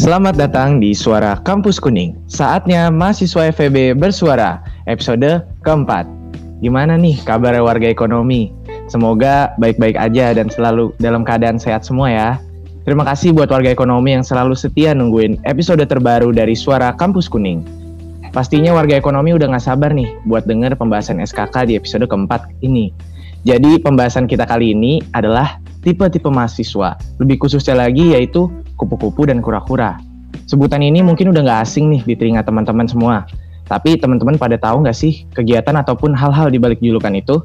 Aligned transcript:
Selamat 0.00 0.32
datang 0.32 0.80
di 0.80 0.96
Suara 0.96 1.36
Kampus 1.44 1.76
Kuning. 1.76 2.16
Saatnya 2.24 2.88
mahasiswa 2.88 3.52
FEB 3.52 3.92
bersuara, 3.92 4.64
episode 4.88 5.44
keempat. 5.60 6.08
Gimana 6.64 6.96
nih 6.96 7.20
kabar 7.20 7.52
warga 7.60 7.84
ekonomi? 7.84 8.48
Semoga 8.88 9.52
baik-baik 9.60 10.00
aja 10.00 10.32
dan 10.32 10.48
selalu 10.48 10.96
dalam 11.04 11.20
keadaan 11.20 11.60
sehat 11.60 11.84
semua 11.84 12.08
ya. 12.08 12.40
Terima 12.88 13.04
kasih 13.04 13.36
buat 13.36 13.52
warga 13.52 13.68
ekonomi 13.68 14.16
yang 14.16 14.24
selalu 14.24 14.56
setia 14.56 14.96
nungguin 14.96 15.36
episode 15.44 15.84
terbaru 15.84 16.32
dari 16.32 16.56
Suara 16.56 16.96
Kampus 16.96 17.28
Kuning. 17.28 17.60
Pastinya 18.32 18.72
warga 18.72 18.96
ekonomi 18.96 19.36
udah 19.36 19.52
gak 19.52 19.68
sabar 19.68 19.92
nih 19.92 20.08
buat 20.24 20.48
denger 20.48 20.80
pembahasan 20.80 21.20
SKK 21.20 21.68
di 21.68 21.76
episode 21.76 22.08
keempat 22.08 22.48
ini. 22.64 22.88
Jadi 23.44 23.76
pembahasan 23.76 24.24
kita 24.24 24.48
kali 24.48 24.72
ini 24.72 25.04
adalah 25.12 25.60
tipe-tipe 25.84 26.32
mahasiswa. 26.32 26.96
Lebih 27.20 27.36
khususnya 27.36 27.76
lagi 27.76 28.16
yaitu 28.16 28.48
kupu-kupu 28.80 29.28
dan 29.28 29.44
kura-kura. 29.44 30.00
Sebutan 30.48 30.80
ini 30.80 31.04
mungkin 31.04 31.28
udah 31.36 31.44
nggak 31.44 31.60
asing 31.68 31.92
nih 31.92 32.02
di 32.08 32.14
telinga 32.16 32.40
teman-teman 32.40 32.88
semua. 32.88 33.28
Tapi 33.68 34.00
teman-teman 34.00 34.40
pada 34.40 34.56
tahu 34.56 34.82
nggak 34.82 34.96
sih 34.96 35.28
kegiatan 35.36 35.76
ataupun 35.76 36.16
hal-hal 36.16 36.48
di 36.48 36.56
balik 36.56 36.80
julukan 36.80 37.12
itu? 37.12 37.44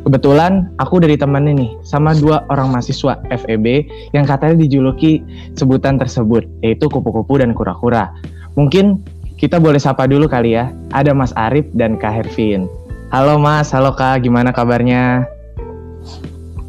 Kebetulan 0.00 0.72
aku 0.80 1.04
dari 1.04 1.20
teman 1.20 1.44
ini 1.44 1.76
sama 1.84 2.16
dua 2.16 2.48
orang 2.48 2.72
mahasiswa 2.72 3.20
FEB 3.28 3.84
yang 4.16 4.24
katanya 4.24 4.64
dijuluki 4.64 5.20
sebutan 5.60 6.00
tersebut, 6.00 6.48
yaitu 6.64 6.88
kupu-kupu 6.88 7.36
dan 7.36 7.52
kura-kura. 7.52 8.08
Mungkin 8.56 9.04
kita 9.36 9.60
boleh 9.60 9.76
sapa 9.76 10.08
dulu 10.08 10.24
kali 10.24 10.56
ya. 10.56 10.72
Ada 10.96 11.12
Mas 11.12 11.36
Arif 11.36 11.68
dan 11.76 12.00
Kak 12.00 12.16
Hervin. 12.16 12.64
Halo 13.12 13.36
Mas, 13.36 13.76
halo 13.76 13.92
Kak, 13.92 14.24
gimana 14.24 14.56
kabarnya? 14.56 15.28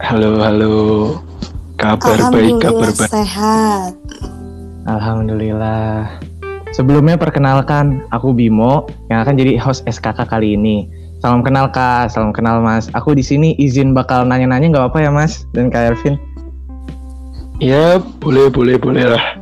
Halo, 0.04 0.44
halo. 0.44 0.72
Kabar 1.82 2.30
baik, 2.30 2.62
kabar 2.62 2.94
baik. 2.94 3.10
sehat. 3.10 3.98
Alhamdulillah. 4.86 6.14
Sebelumnya 6.72 7.18
perkenalkan, 7.18 8.06
aku 8.14 8.32
Bimo 8.32 8.86
yang 9.10 9.26
akan 9.26 9.34
jadi 9.34 9.58
host 9.58 9.82
SKK 9.90 10.30
kali 10.30 10.54
ini. 10.54 10.86
Salam 11.20 11.42
kenal 11.42 11.70
Kak, 11.70 12.14
salam 12.14 12.32
kenal 12.32 12.62
Mas. 12.62 12.86
Aku 12.94 13.14
di 13.14 13.22
sini 13.22 13.58
izin 13.58 13.94
bakal 13.94 14.26
nanya-nanya 14.26 14.70
nggak 14.70 14.84
apa-apa 14.88 15.00
ya 15.02 15.12
Mas 15.12 15.46
dan 15.54 15.74
Kak 15.74 15.94
Ervin. 15.94 16.16
Ya, 17.58 17.98
boleh, 18.22 18.50
boleh, 18.50 18.78
boleh 18.78 19.06
lah. 19.06 19.38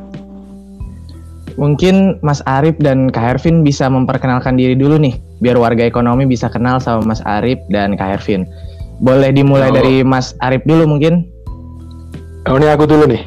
Mungkin 1.56 2.20
Mas 2.20 2.40
Arif 2.44 2.76
dan 2.80 3.12
Kak 3.12 3.36
Ervin 3.36 3.60
bisa 3.60 3.84
memperkenalkan 3.88 4.56
diri 4.56 4.72
dulu 4.72 4.96
nih, 4.96 5.12
biar 5.40 5.60
warga 5.60 5.84
ekonomi 5.84 6.24
bisa 6.24 6.48
kenal 6.48 6.80
sama 6.80 7.04
Mas 7.04 7.20
Arif 7.24 7.60
dan 7.68 8.00
Kak 8.00 8.20
Ervin. 8.20 8.44
Boleh 9.00 9.32
dimulai 9.32 9.72
Oh. 9.72 9.76
dari 9.76 10.00
Mas 10.00 10.32
Arif 10.40 10.64
dulu 10.64 10.84
mungkin? 10.88 11.24
Oh, 12.50 12.58
ini 12.58 12.66
aku 12.66 12.82
dulu 12.82 13.06
nih. 13.06 13.22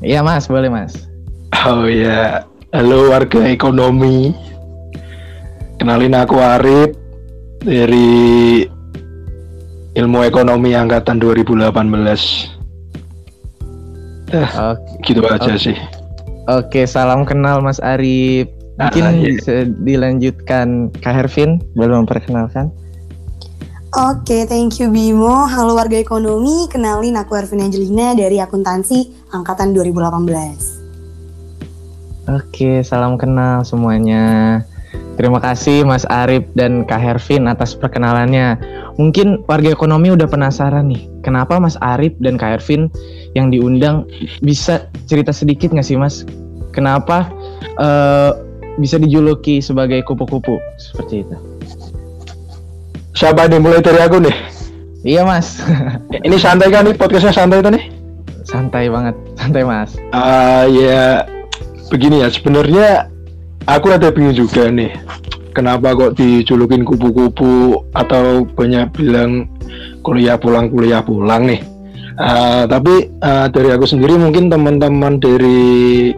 Iya 0.00 0.24
Mas, 0.24 0.48
boleh 0.48 0.72
Mas. 0.72 1.04
Oh 1.64 1.84
ya, 1.84 2.44
halo 2.72 3.12
warga 3.12 3.44
ekonomi. 3.44 4.32
Kenalin 5.76 6.16
aku 6.16 6.40
Arif 6.40 6.96
dari 7.60 8.64
ilmu 9.94 10.24
ekonomi 10.24 10.72
angkatan 10.72 11.20
2018. 11.20 11.76
Eh, 14.32 14.48
Oke, 14.50 14.88
gitu 15.04 15.20
aja 15.22 15.44
Oke. 15.46 15.60
sih. 15.60 15.76
oke, 16.44 16.80
salam 16.84 17.22
kenal 17.24 17.60
Mas 17.60 17.78
Arif. 17.80 18.48
Mungkin 18.74 19.04
Ah, 19.06 19.12
iya. 19.14 19.28
bisa 19.30 19.54
dilanjutkan 19.86 20.90
Kak 20.98 21.14
Hervin, 21.14 21.62
boleh 21.78 21.94
memperkenalkan? 21.94 22.74
Oke, 23.94 24.42
thank 24.50 24.82
you 24.82 24.90
Bimo. 24.90 25.46
Halo 25.46 25.78
warga 25.78 25.94
ekonomi, 25.94 26.66
kenalin 26.66 27.14
aku 27.14 27.38
Ervin 27.38 27.62
Angelina 27.62 28.10
dari 28.18 28.42
akuntansi 28.42 29.30
angkatan 29.30 29.70
2018. 29.70 32.26
Oke, 32.26 32.82
salam 32.82 33.14
kenal 33.14 33.62
semuanya. 33.62 34.58
Terima 35.14 35.38
kasih 35.38 35.86
Mas 35.86 36.02
Arif 36.10 36.42
dan 36.58 36.82
Kak 36.82 36.98
Hervin 36.98 37.46
atas 37.46 37.78
perkenalannya. 37.78 38.58
Mungkin 38.98 39.46
warga 39.46 39.70
ekonomi 39.70 40.10
udah 40.10 40.26
penasaran 40.26 40.90
nih, 40.90 41.06
kenapa 41.22 41.62
Mas 41.62 41.78
Arif 41.78 42.18
dan 42.18 42.34
Kak 42.34 42.58
Hervin 42.58 42.90
yang 43.38 43.54
diundang 43.54 44.10
bisa 44.42 44.90
cerita 45.06 45.30
sedikit 45.30 45.70
nggak 45.70 45.86
sih 45.86 45.94
Mas? 45.94 46.26
Kenapa 46.74 47.30
eh, 47.78 48.34
bisa 48.74 48.98
dijuluki 48.98 49.62
sebagai 49.62 50.02
kupu-kupu 50.02 50.58
seperti 50.82 51.22
itu? 51.22 51.53
Siapa 53.14 53.46
nih 53.46 53.62
mulai 53.62 53.78
dari 53.78 54.02
aku 54.02 54.18
nih? 54.18 54.36
Iya 55.06 55.22
Mas, 55.22 55.62
Ini 56.26 56.34
santai 56.34 56.72
kan 56.74 56.82
nih? 56.82 56.98
Podcastnya 56.98 57.30
santai 57.30 57.62
tuh 57.62 57.72
nih? 57.74 57.84
santai 58.44 58.92
banget, 58.92 59.16
santai 59.40 59.64
Mas. 59.64 59.96
Ah 60.12 60.68
ya 60.68 61.24
begini 61.88 62.20
ya 62.20 62.28
sebenarnya 62.28 63.08
aku 63.64 63.88
rada 63.88 64.12
bingung 64.12 64.36
juga 64.36 64.68
nih. 64.68 64.92
Kenapa 65.56 65.94
kok 65.96 66.18
dijulukin 66.18 66.84
kupu-kupu 66.84 67.80
atau 67.94 68.44
banyak 68.44 68.90
bilang 68.92 69.48
kuliah 70.04 70.36
pulang 70.36 70.68
kuliah 70.68 71.00
pulang 71.00 71.48
nih? 71.48 71.62
Ah, 72.20 72.68
tapi 72.68 73.10
ah, 73.24 73.48
dari 73.48 73.72
aku 73.72 73.86
sendiri 73.86 74.18
mungkin 74.18 74.52
teman-teman 74.52 75.18
dari 75.22 76.12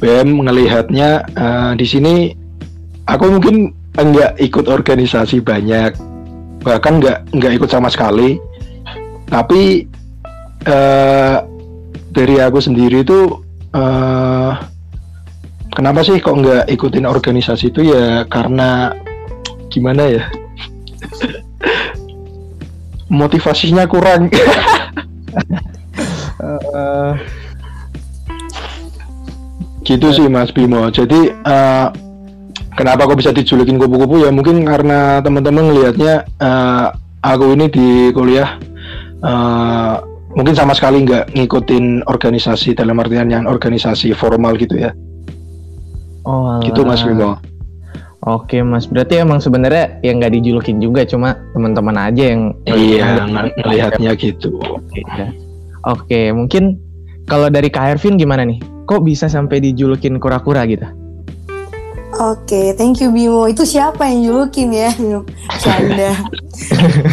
BM 0.00 0.38
ngelihatnya 0.48 1.26
ah, 1.36 1.72
di 1.76 1.86
sini 1.86 2.32
aku 3.04 3.36
mungkin 3.36 3.74
enggak 3.94 4.34
ikut 4.42 4.66
organisasi 4.66 5.38
banyak 5.38 5.94
bahkan 6.64 6.98
enggak 6.98 7.22
enggak 7.30 7.52
ikut 7.60 7.70
sama 7.70 7.92
sekali. 7.92 8.40
Tapi 9.28 9.86
eh 10.64 11.36
dari 12.14 12.36
aku 12.40 12.58
sendiri 12.58 13.04
itu 13.04 13.44
eh 13.76 14.52
kenapa 15.76 16.00
sih 16.06 16.22
kok 16.22 16.40
nggak 16.40 16.64
ikutin 16.72 17.06
organisasi 17.06 17.70
itu? 17.70 17.92
Ya 17.92 18.24
karena 18.26 18.96
gimana 19.68 20.08
ya? 20.08 20.24
Motivasinya 23.12 23.84
kurang. 23.86 24.30
Eh, 26.44 27.12
gitu 29.88 30.12
sih 30.12 30.28
Mas 30.28 30.52
Bimo. 30.52 30.84
Jadi 30.92 31.32
eh, 31.32 31.86
kenapa 32.74 33.06
kok 33.06 33.18
bisa 33.18 33.30
dijulukin 33.30 33.78
kupu-kupu 33.78 34.26
ya 34.26 34.30
mungkin 34.34 34.62
karena 34.66 35.22
teman-teman 35.22 35.70
ngelihatnya 35.70 36.14
eh, 36.26 36.86
aku 37.22 37.54
ini 37.54 37.66
di 37.70 38.10
kuliah 38.10 38.58
eh, 39.22 39.94
mungkin 40.34 40.54
sama 40.54 40.74
sekali 40.74 41.06
nggak 41.06 41.34
ngikutin 41.34 42.06
organisasi 42.10 42.74
dalam 42.74 42.98
artian 42.98 43.30
yang 43.30 43.46
organisasi 43.46 44.12
formal 44.12 44.58
gitu 44.58 44.78
ya 44.78 44.90
oh, 46.26 46.58
gitu 46.66 46.82
Mas 46.82 47.02
alah. 47.02 47.10
Bimo 47.10 47.32
Oke 48.24 48.64
Mas, 48.64 48.88
berarti 48.88 49.20
emang 49.20 49.36
sebenarnya 49.36 50.00
yang 50.00 50.16
nggak 50.16 50.32
dijulukin 50.32 50.80
juga, 50.80 51.04
cuma 51.04 51.36
teman-teman 51.52 52.08
aja 52.08 52.32
yang 52.32 52.56
iya 52.64 53.20
ngelihatnya 53.60 54.16
gitu 54.16 54.56
Oke, 54.64 55.04
ya. 55.04 55.28
Oke, 55.84 56.32
mungkin 56.32 56.80
kalau 57.28 57.52
dari 57.52 57.68
Kak 57.68 58.00
Ervin 58.00 58.16
gimana 58.16 58.48
nih? 58.48 58.64
Kok 58.88 59.04
bisa 59.04 59.28
sampai 59.28 59.60
dijulukin 59.60 60.16
kura-kura 60.16 60.64
gitu? 60.64 60.88
Oke, 62.14 62.78
thank 62.78 63.02
you 63.02 63.10
Bimo. 63.10 63.50
Itu 63.50 63.66
siapa 63.66 64.06
yang 64.06 64.22
julukin 64.22 64.70
ya? 64.70 64.90
Canda. 65.62 66.14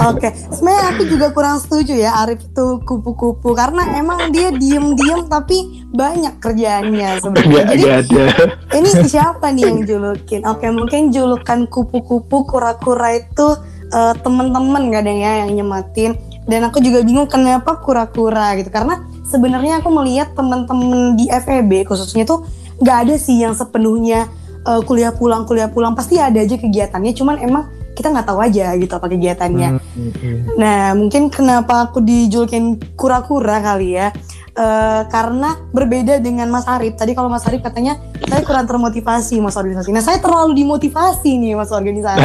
Oke, 0.06 0.29
sebenarnya 0.53 0.85
aku 0.94 1.01
juga 1.09 1.28
kurang 1.34 1.57
setuju 1.57 1.97
ya 1.97 2.13
Arif 2.22 2.45
itu 2.45 2.78
kupu-kupu 2.85 3.57
karena 3.57 3.97
emang 3.97 4.29
dia 4.29 4.53
diem-diem 4.53 5.25
tapi 5.25 5.85
banyak 5.89 6.38
kerjaannya 6.38 7.17
sebenarnya. 7.17 7.66
Jadi 7.73 7.85
ada 7.89 8.25
ini 8.78 8.89
siapa 9.09 9.50
nih 9.50 9.63
yang 9.66 9.79
julukin? 9.89 10.45
Oke, 10.45 10.69
mungkin 10.69 11.09
julukan 11.09 11.66
kupu-kupu 11.66 12.45
kura-kura 12.45 13.18
itu 13.18 13.47
eh, 13.89 14.13
temen-temen 14.22 14.94
kadang 14.94 15.18
ya 15.18 15.31
yang 15.45 15.57
nyematin. 15.57 16.13
Dan 16.45 16.66
aku 16.69 16.81
juga 16.81 17.01
bingung 17.01 17.29
kenapa 17.29 17.81
kura-kura 17.81 18.53
gitu. 18.62 18.69
Karena 18.69 19.01
sebenarnya 19.25 19.81
aku 19.81 19.89
melihat 19.89 20.38
temen-temen 20.38 21.18
di 21.18 21.25
FEB 21.30 21.89
khususnya 21.89 22.27
tuh 22.27 22.45
nggak 22.81 22.97
ada 23.07 23.15
sih 23.18 23.42
yang 23.42 23.54
sepenuhnya 23.54 24.25
eh, 24.68 24.81
kuliah 24.86 25.13
pulang 25.13 25.44
kuliah 25.46 25.69
pulang. 25.69 25.94
Pasti 25.94 26.22
ada 26.22 26.42
aja 26.42 26.56
kegiatannya. 26.58 27.12
Cuman 27.16 27.36
emang 27.42 27.63
kita 27.92 28.08
nggak 28.08 28.28
tahu 28.28 28.40
aja 28.40 28.74
gitu 28.80 28.94
apa 28.96 29.08
kegiatannya. 29.12 29.69
Hmm, 29.78 30.12
iya. 30.24 30.34
Nah, 30.56 30.81
mungkin 30.96 31.28
kenapa 31.28 31.92
aku 31.92 32.00
dijulukin 32.00 32.80
kura-kura 32.96 33.60
kali 33.60 34.00
ya? 34.00 34.16
Eh, 34.52 35.02
karena 35.08 35.56
berbeda 35.72 36.19
dengan 36.19 36.52
Mas 36.52 36.68
Arif. 36.68 37.00
Tadi 37.00 37.16
kalau 37.16 37.31
Mas 37.31 37.48
Arif 37.48 37.63
katanya 37.63 37.96
saya 38.28 38.44
kurang 38.44 38.68
termotivasi 38.68 39.40
mas 39.40 39.56
organisasi. 39.56 39.96
Nah, 39.96 40.04
saya 40.04 40.19
terlalu 40.19 40.60
dimotivasi 40.60 41.40
nih 41.40 41.56
mas 41.56 41.72
organisasi. 41.72 42.19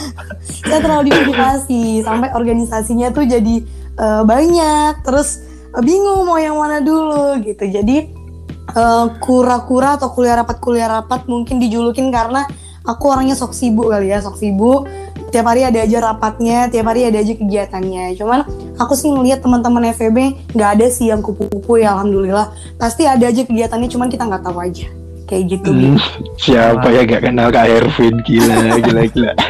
saya 0.68 0.80
terlalu 0.80 1.12
dimotivasi 1.12 2.00
sampai 2.00 2.32
organisasinya 2.32 3.12
tuh 3.12 3.28
jadi 3.28 3.54
eh, 4.00 4.22
banyak. 4.24 5.04
Terus 5.04 5.44
eh, 5.76 5.82
bingung 5.84 6.24
mau 6.24 6.40
yang 6.40 6.56
mana 6.56 6.80
dulu 6.80 7.36
gitu. 7.44 7.68
Jadi 7.68 8.21
eh, 8.70 9.06
kura-kura 9.18 9.98
atau 9.98 10.12
kuliah 10.14 10.38
rapat 10.38 10.62
kuliah 10.62 10.88
rapat 10.88 11.26
mungkin 11.26 11.58
dijulukin 11.58 12.14
karena 12.14 12.46
aku 12.86 13.10
orangnya 13.10 13.34
sok 13.34 13.54
sibuk 13.54 13.90
kali 13.90 14.10
ya, 14.10 14.22
sok 14.22 14.38
sibuk 14.38 14.86
tiap 15.32 15.48
hari 15.48 15.64
ada 15.64 15.80
aja 15.80 15.98
rapatnya, 16.12 16.68
tiap 16.68 16.92
hari 16.92 17.08
ada 17.08 17.18
aja 17.24 17.32
kegiatannya. 17.32 18.14
Cuman 18.20 18.44
aku 18.76 18.92
sih 18.92 19.08
ngeliat 19.08 19.40
teman-teman 19.40 19.88
FEB 19.96 20.36
nggak 20.52 20.70
ada 20.78 20.86
sih 20.92 21.08
yang 21.08 21.24
kupu-kupu 21.24 21.80
ya 21.80 21.96
alhamdulillah. 21.96 22.52
Pasti 22.76 23.08
ada 23.08 23.24
aja 23.24 23.42
kegiatannya, 23.42 23.88
cuman 23.88 24.12
kita 24.12 24.28
nggak 24.28 24.44
tahu 24.44 24.60
aja. 24.60 24.86
Kayak 25.24 25.56
gitu. 25.56 25.72
Hmm, 25.72 25.96
siapa 26.36 26.92
ya 26.92 27.08
gak 27.08 27.24
kenal 27.24 27.48
Kak 27.48 27.64
Ervin 27.64 28.20
gila 28.22 28.76
gila 28.84 29.02
gila. 29.08 29.32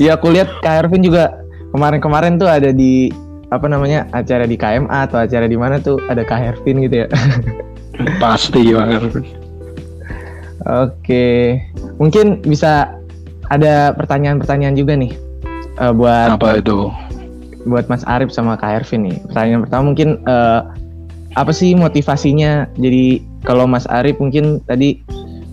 Iya 0.00 0.16
aku 0.16 0.32
lihat 0.32 0.48
Kak 0.64 0.86
Ervin 0.86 1.04
juga 1.04 1.28
kemarin-kemarin 1.76 2.40
tuh 2.40 2.48
ada 2.48 2.72
di 2.72 3.12
apa 3.52 3.66
namanya 3.68 4.08
acara 4.16 4.48
di 4.48 4.56
KMA 4.56 5.10
atau 5.10 5.20
acara 5.20 5.44
di 5.44 5.58
mana 5.60 5.76
tuh 5.76 6.00
ada 6.08 6.24
Kak 6.24 6.40
Ervin 6.56 6.84
gitu 6.84 7.04
ya. 7.04 7.06
Pasti 8.18 8.70
Ervin. 8.70 9.24
Oke, 10.60 11.56
mungkin 11.96 12.44
bisa 12.44 12.92
ada 13.48 13.96
pertanyaan-pertanyaan 13.96 14.76
juga 14.76 14.92
nih 14.94 15.16
uh, 15.80 15.90
buat 15.90 16.36
Apa 16.36 16.60
itu? 16.60 16.92
buat 17.60 17.88
Mas 17.88 18.04
Arif 18.04 18.28
sama 18.28 18.56
Kak 18.56 18.84
Ervin 18.84 19.08
nih. 19.08 19.16
Pertanyaan 19.24 19.62
pertama 19.64 19.82
mungkin 19.88 20.20
uh, 20.24 20.68
apa 21.34 21.50
sih 21.50 21.72
motivasinya? 21.72 22.68
Jadi 22.76 23.20
kalau 23.42 23.64
Mas 23.64 23.84
Arif 23.86 24.16
mungkin 24.16 24.60
tadi 24.64 25.00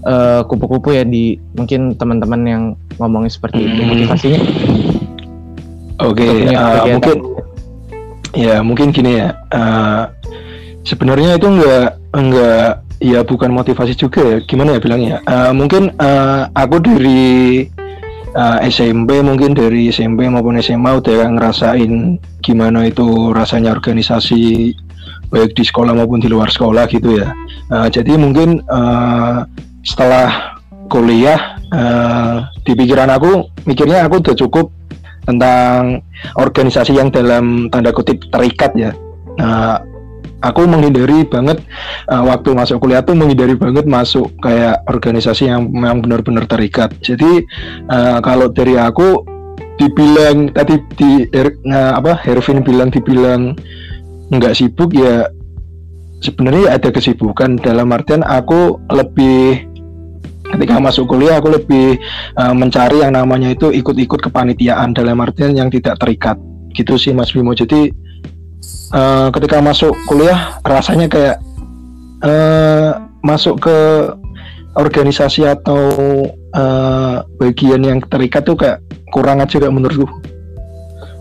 uh, 0.03 0.44
kupu-kupu 0.44 0.91
ya 0.91 1.03
di 1.03 1.35
mungkin 1.53 1.95
teman-teman 1.95 2.41
yang 2.44 2.63
ngomongin 2.95 3.27
seperti 3.27 3.63
itu 3.63 3.79
Hmm. 3.79 3.89
motivasinya. 3.95 4.39
Oke, 5.97 6.21
eh, 6.21 6.45
kegiatan. 6.45 6.88
mungkin 6.94 7.17
ya 8.35 8.55
mungkin 8.61 8.88
gini 8.91 9.11
ya. 9.17 9.33
eh, 9.49 10.01
sebenarnya 10.88 11.36
itu 11.36 11.48
enggak 11.51 12.00
enggak 12.16 12.88
ya 13.04 13.19
bukan 13.28 13.51
motivasi 13.51 13.94
juga 13.94 14.24
ya. 14.24 14.38
Gimana 14.48 14.78
ya 14.78 14.80
bilangnya? 14.80 15.18
Eh, 15.28 15.51
mungkin 15.51 15.92
eh, 15.92 16.42
aku 16.56 16.80
dari 16.80 17.68
eh, 18.31 18.60
SMP 18.72 19.19
mungkin 19.19 19.51
dari 19.51 19.92
SMP 19.92 20.31
maupun 20.31 20.57
SMA 20.63 21.04
udah 21.04 21.28
ngerasain 21.36 22.18
gimana 22.39 22.88
itu 22.88 23.36
rasanya 23.36 23.75
organisasi 23.75 24.72
baik 25.28 25.60
di 25.60 25.63
sekolah 25.68 25.92
maupun 25.92 26.24
di 26.24 26.31
luar 26.31 26.48
sekolah 26.48 26.88
gitu 26.88 27.19
ya. 27.19 27.36
Eh, 27.75 27.88
jadi 27.92 28.16
mungkin 28.16 28.63
eh, 28.63 29.38
setelah 29.83 30.57
kuliah 30.88 31.60
eh, 31.68 32.36
di 32.63 32.72
pikiran 32.72 33.12
aku 33.12 33.51
mikirnya 33.68 34.07
aku 34.07 34.24
udah 34.24 34.36
cukup 34.40 34.72
tentang 35.28 36.00
organisasi 36.40 36.95
yang 36.95 37.12
dalam 37.12 37.68
tanda 37.68 37.92
kutip 37.92 38.24
terikat 38.31 38.72
ya. 38.80 38.92
Nah, 39.38 39.83
aku 40.42 40.69
menghindari 40.69 41.25
banget 41.25 41.62
uh, 42.10 42.24
waktu 42.30 42.54
masuk 42.54 42.86
kuliah 42.86 43.01
tuh 43.01 43.18
menghindari 43.18 43.57
banget 43.57 43.89
masuk 43.89 44.30
kayak 44.45 44.86
organisasi 44.86 45.50
yang 45.50 45.69
memang 45.69 46.06
benar-benar 46.06 46.45
terikat. 46.45 46.94
Jadi 47.01 47.45
uh, 47.89 48.22
kalau 48.22 48.54
dari 48.54 48.78
aku 48.78 49.25
dibilang 49.78 50.50
tadi 50.54 50.81
di 50.98 51.30
Her- 51.30 51.62
nah, 51.66 51.98
apa 51.98 52.18
Hervin 52.22 52.66
bilang 52.66 52.89
dibilang 52.89 53.54
nggak 54.34 54.54
sibuk 54.57 54.94
ya 54.94 55.30
sebenarnya 56.22 56.78
ada 56.78 56.90
kesibukan. 56.94 57.57
Dalam 57.62 57.90
artian 57.94 58.22
aku 58.22 58.78
lebih 58.94 59.66
ketika 60.48 60.80
masuk 60.80 61.12
kuliah 61.12 61.42
aku 61.42 61.54
lebih 61.54 62.00
uh, 62.38 62.54
mencari 62.54 63.01
yang 63.01 63.18
namanya 63.18 63.54
itu 63.54 63.74
ikut-ikut 63.74 64.22
kepanitiaan. 64.30 64.94
Dalam 64.94 65.18
artian 65.22 65.57
yang 65.57 65.69
tidak 65.74 65.98
terikat. 65.98 66.38
Gitu 66.78 66.94
sih 66.98 67.10
Mas 67.10 67.33
Bimo. 67.33 67.57
Jadi 67.57 67.90
uh, 68.94 69.27
ketika 69.31 69.57
masuk 69.59 69.94
kuliah 70.06 70.57
rasanya 70.63 71.07
kayak 71.07 71.38
uh, 72.24 73.04
masuk 73.21 73.59
ke 73.59 73.77
organisasi 74.77 75.44
atau 75.44 75.89
uh, 76.54 77.25
bagian 77.38 77.81
yang 77.81 78.00
terikat 78.06 78.45
tuh 78.45 78.54
kayak 78.54 78.77
kurang 79.09 79.42
aja 79.42 79.57
kayak 79.57 79.74
menurutku 79.74 80.07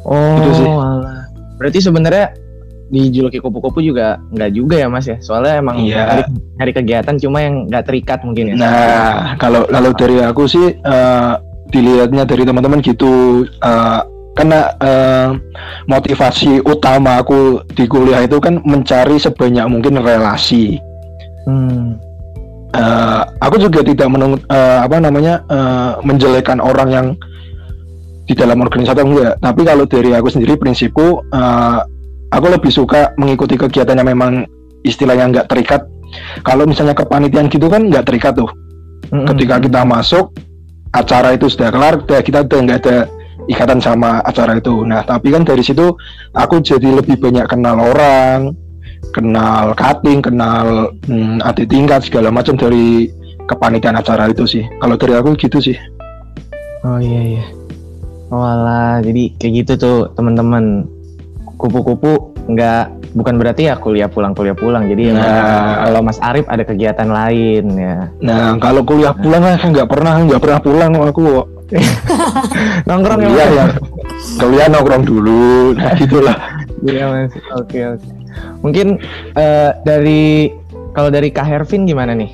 Oh, 0.06 0.38
Itu 0.38 0.50
sih. 0.55 0.67
alah. 0.71 1.27
berarti 1.59 1.83
sebenarnya 1.83 2.31
dijuluki 2.87 3.43
kupu-kupu 3.43 3.83
juga 3.83 4.23
nggak 4.31 4.50
juga 4.55 4.79
ya 4.79 4.87
Mas 4.87 5.11
ya? 5.11 5.19
Soalnya 5.19 5.59
emang 5.59 5.83
Iya. 5.83 5.99
nyari, 6.06 6.23
nyari 6.62 6.73
kegiatan 6.79 7.17
cuma 7.19 7.43
yang 7.43 7.67
nggak 7.67 7.85
terikat 7.91 8.23
mungkin 8.23 8.55
ya. 8.55 8.55
Nah, 8.55 9.35
kalau 9.35 9.67
kalau 9.67 9.91
dari 9.99 10.23
aku 10.23 10.47
sih 10.47 10.79
eh, 10.79 11.33
dilihatnya 11.75 12.23
dari 12.23 12.47
teman-teman 12.47 12.79
gitu 12.87 13.43
eh, 13.50 14.00
karena 14.37 14.71
eh, 14.79 15.29
motivasi 15.88 16.61
utama 16.69 17.25
aku 17.25 17.65
di 17.73 17.88
kuliah 17.88 18.23
itu 18.23 18.37
kan 18.37 18.61
mencari 18.62 19.17
sebanyak 19.17 19.65
mungkin 19.67 19.99
relasi. 19.99 20.77
Hmm. 21.49 21.97
Eh, 22.77 23.23
aku 23.41 23.56
juga 23.56 23.81
tidak 23.81 24.09
menung 24.12 24.37
eh, 24.37 24.79
apa 24.85 25.00
namanya 25.00 25.41
eh, 25.49 25.93
menjelekkan 26.05 26.61
orang 26.61 26.88
yang 26.93 27.06
di 28.29 28.37
dalam 28.37 28.61
organisasi 28.61 29.00
enggak. 29.00 29.41
Tapi 29.41 29.61
kalau 29.65 29.88
dari 29.88 30.12
aku 30.12 30.29
sendiri 30.29 30.61
prinsipku 30.61 31.25
eh, 31.33 31.79
aku 32.31 32.47
lebih 32.53 32.69
suka 32.69 33.17
mengikuti 33.17 33.56
kegiatan 33.56 33.97
yang 33.97 34.12
memang 34.12 34.44
istilahnya 34.85 35.33
nggak 35.33 35.49
terikat. 35.49 35.83
Kalau 36.44 36.69
misalnya 36.69 36.94
kepanitiaan 36.94 37.49
gitu 37.49 37.67
kan 37.73 37.88
nggak 37.88 38.06
terikat 38.06 38.37
tuh. 38.37 38.53
Mm-mm. 39.06 39.27
ketika 39.35 39.62
kita 39.62 39.81
masuk 39.87 40.35
acara 40.91 41.38
itu 41.38 41.47
sudah 41.47 41.71
kelar 41.71 41.94
kita 42.03 42.43
udah 42.43 42.59
nggak 42.67 42.79
ada 42.83 42.97
ikatan 43.47 43.79
sama 43.79 44.21
acara 44.23 44.59
itu 44.59 44.83
nah 44.83 45.03
tapi 45.03 45.31
kan 45.31 45.43
dari 45.43 45.63
situ 45.63 45.95
aku 46.33 46.61
jadi 46.61 46.99
lebih 46.99 47.19
banyak 47.19 47.47
kenal 47.47 47.79
orang 47.79 48.55
kenal 49.11 49.73
cutting 49.75 50.21
kenal 50.21 50.91
hmm, 51.07 51.41
adik 51.43 51.71
tingkat 51.71 52.03
segala 52.03 52.29
macam 52.29 52.59
dari 52.59 53.09
kepanitiaan 53.47 53.97
acara 53.97 54.27
itu 54.29 54.45
sih 54.45 54.65
kalau 54.79 54.99
dari 54.99 55.15
aku 55.15 55.35
gitu 55.39 55.59
sih 55.59 55.77
Oh 56.85 57.03
iya 57.03 57.23
iya. 57.35 57.45
Walah, 58.31 59.03
jadi 59.03 59.35
kayak 59.39 59.53
gitu 59.59 59.73
tuh 59.75 59.99
teman-teman. 60.15 60.87
Kupu-kupu 61.59 62.31
nggak 62.47 63.11
bukan 63.17 63.35
berarti 63.43 63.67
ya 63.67 63.75
kuliah 63.75 64.07
pulang 64.07 64.37
kuliah 64.39 64.55
pulang. 64.55 64.87
Jadi 64.87 65.11
emang 65.11 65.25
Nah. 65.25 65.83
kalau 65.83 66.01
Mas 66.05 66.21
Arif 66.23 66.47
ada 66.47 66.63
kegiatan 66.63 67.09
lain 67.11 67.65
ya. 67.75 68.13
nah 68.23 68.55
kalau 68.61 68.87
kuliah 68.87 69.11
pulang 69.17 69.43
kan 69.43 69.59
nggak 69.73 69.89
pernah 69.89 70.15
nggak 70.21 70.39
pernah 70.39 70.61
pulang 70.63 70.91
aku 71.01 71.25
Nongkrong 72.89 73.21
ya 73.23 73.29
kuliah 73.29 73.47
Mas? 73.49 73.57
ya 73.57 73.67
kuliah 74.39 74.67
nongkrong 74.71 75.05
dulu 75.07 75.75
nah 75.75 75.93
gitulah 75.99 76.39
Iya 76.85 77.05
Mas. 77.09 77.33
Oke 77.57 77.79
oke. 77.83 78.07
Mungkin 78.61 79.01
eh, 79.33 79.71
dari 79.83 80.53
kalau 80.93 81.09
dari 81.09 81.33
Kak 81.33 81.49
Hervin 81.49 81.89
gimana 81.89 82.13
nih? 82.13 82.31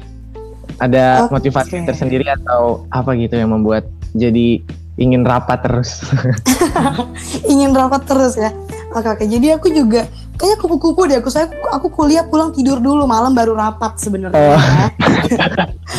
Ada 0.82 1.31
Oke. 1.31 1.38
motivasi 1.38 1.87
tersendiri 1.87 2.26
atau 2.26 2.84
apa 2.90 3.14
gitu 3.14 3.38
yang 3.38 3.55
membuat 3.55 3.87
jadi 4.19 4.58
ingin 4.99 5.23
rapat 5.23 5.62
terus? 5.62 6.02
ingin 7.52 7.70
rapat 7.73 8.02
terus 8.05 8.35
ya 8.37 8.50
oke 8.93 9.08
oke 9.08 9.25
jadi 9.25 9.56
aku 9.56 9.73
juga 9.73 10.05
kayaknya 10.42 10.58
kupu-kupu 10.58 11.06
deh 11.06 11.22
aku 11.22 11.30
saya 11.30 11.46
aku 11.70 11.86
kuliah 11.86 12.26
pulang 12.26 12.50
tidur 12.50 12.82
dulu 12.82 13.06
malam 13.06 13.30
baru 13.30 13.54
rapat 13.54 13.94
sebenarnya 13.94 14.34
Oh. 14.34 14.58
ya. 14.58 14.87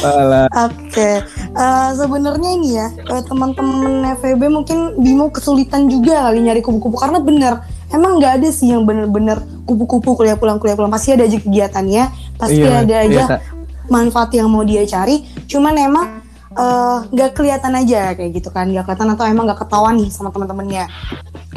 Walah. 0.04 0.46
oke 0.68 1.10
Eh, 1.54 1.90
sebenarnya 1.96 2.50
ini 2.60 2.70
ya 2.76 2.88
eh, 2.92 3.22
teman-teman 3.24 4.04
FEB 4.20 4.52
mungkin 4.52 5.00
Bimo 5.00 5.32
kesulitan 5.32 5.88
juga 5.88 6.28
kali 6.28 6.44
nyari 6.44 6.60
kupu-kupu 6.60 7.00
karena 7.00 7.24
bener 7.24 7.54
emang 7.88 8.20
nggak 8.20 8.42
ada 8.42 8.50
sih 8.50 8.68
yang 8.68 8.84
bener-bener 8.84 9.40
kupu-kupu 9.64 10.20
kuliah 10.20 10.36
pulang 10.36 10.60
kuliah 10.60 10.76
pulang 10.76 10.92
pasti 10.92 11.16
ada 11.16 11.24
aja 11.24 11.40
kegiatannya 11.40 12.04
pasti 12.36 12.60
Iya, 12.60 12.84
ada 12.84 12.96
aja 13.00 13.24
iya, 13.30 13.38
manfaat 13.86 14.34
yang 14.34 14.50
mau 14.50 14.66
dia 14.66 14.82
cari 14.84 15.24
cuman 15.46 15.74
emang 15.78 16.08
eh, 16.52 16.98
nggak 17.14 17.32
kelihatan 17.32 17.74
aja 17.78 18.12
kayak 18.12 18.32
gitu 18.34 18.50
kan 18.50 18.66
nggak 18.68 18.84
kelihatan 18.84 19.14
atau 19.14 19.24
emang 19.24 19.46
nggak 19.48 19.62
ketahuan 19.64 19.96
nih 19.96 20.10
sama 20.10 20.34
teman-temannya 20.34 20.90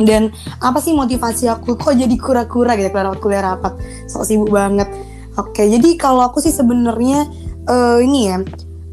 dan 0.00 0.32
apa 0.60 0.78
sih 0.80 0.92
motivasi 0.92 1.48
aku? 1.48 1.76
Kok 1.76 1.96
jadi 1.96 2.16
kura-kura 2.20 2.76
gitu 2.76 2.92
rapat 2.92 3.20
kuliah 3.20 3.42
rapat. 3.54 3.76
Sok 4.08 4.24
sibuk 4.28 4.50
banget. 4.52 4.88
Oke 5.36 5.68
jadi 5.68 5.96
kalau 6.00 6.24
aku 6.24 6.40
sih 6.40 6.52
sebenarnya 6.52 7.28
eh, 7.68 7.98
ini 8.04 8.20
ya 8.28 8.36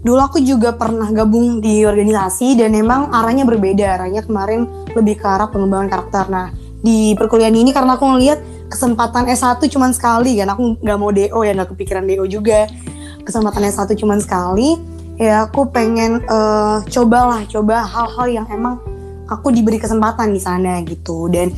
dulu 0.03 0.19
aku 0.19 0.43
juga 0.43 0.75
pernah 0.75 1.07
gabung 1.15 1.63
di 1.63 1.87
organisasi 1.87 2.59
dan 2.59 2.75
emang 2.75 3.11
arahnya 3.11 3.47
berbeda. 3.47 3.99
Arahnya 3.99 4.23
kemarin 4.23 4.67
lebih 4.95 5.19
ke 5.19 5.27
arah 5.27 5.47
pengembangan 5.51 5.87
karakter. 5.91 6.25
Nah 6.31 6.47
di 6.83 7.15
perkuliahan 7.15 7.55
ini 7.55 7.71
karena 7.71 7.95
aku 7.95 8.03
ngelihat 8.15 8.39
kesempatan 8.67 9.31
S1 9.31 9.63
cuman 9.71 9.95
sekali 9.95 10.35
kan 10.35 10.51
aku 10.51 10.83
nggak 10.83 10.97
mau 10.99 11.11
DO 11.11 11.39
ya 11.43 11.51
nggak 11.55 11.69
kepikiran 11.75 12.03
DO 12.07 12.27
juga. 12.27 12.67
Kesempatan 13.23 13.63
S1 13.71 13.95
cuman 13.95 14.19
sekali 14.19 14.75
ya 15.15 15.47
aku 15.47 15.67
pengen 15.71 16.23
eh, 16.23 16.77
cobalah 16.91 17.43
coba 17.47 17.87
hal-hal 17.87 18.27
yang 18.43 18.47
emang 18.51 18.79
aku 19.33 19.49
diberi 19.49 19.81
kesempatan 19.81 20.31
di 20.31 20.41
sana 20.41 20.79
gitu. 20.85 21.27
Dan 21.27 21.49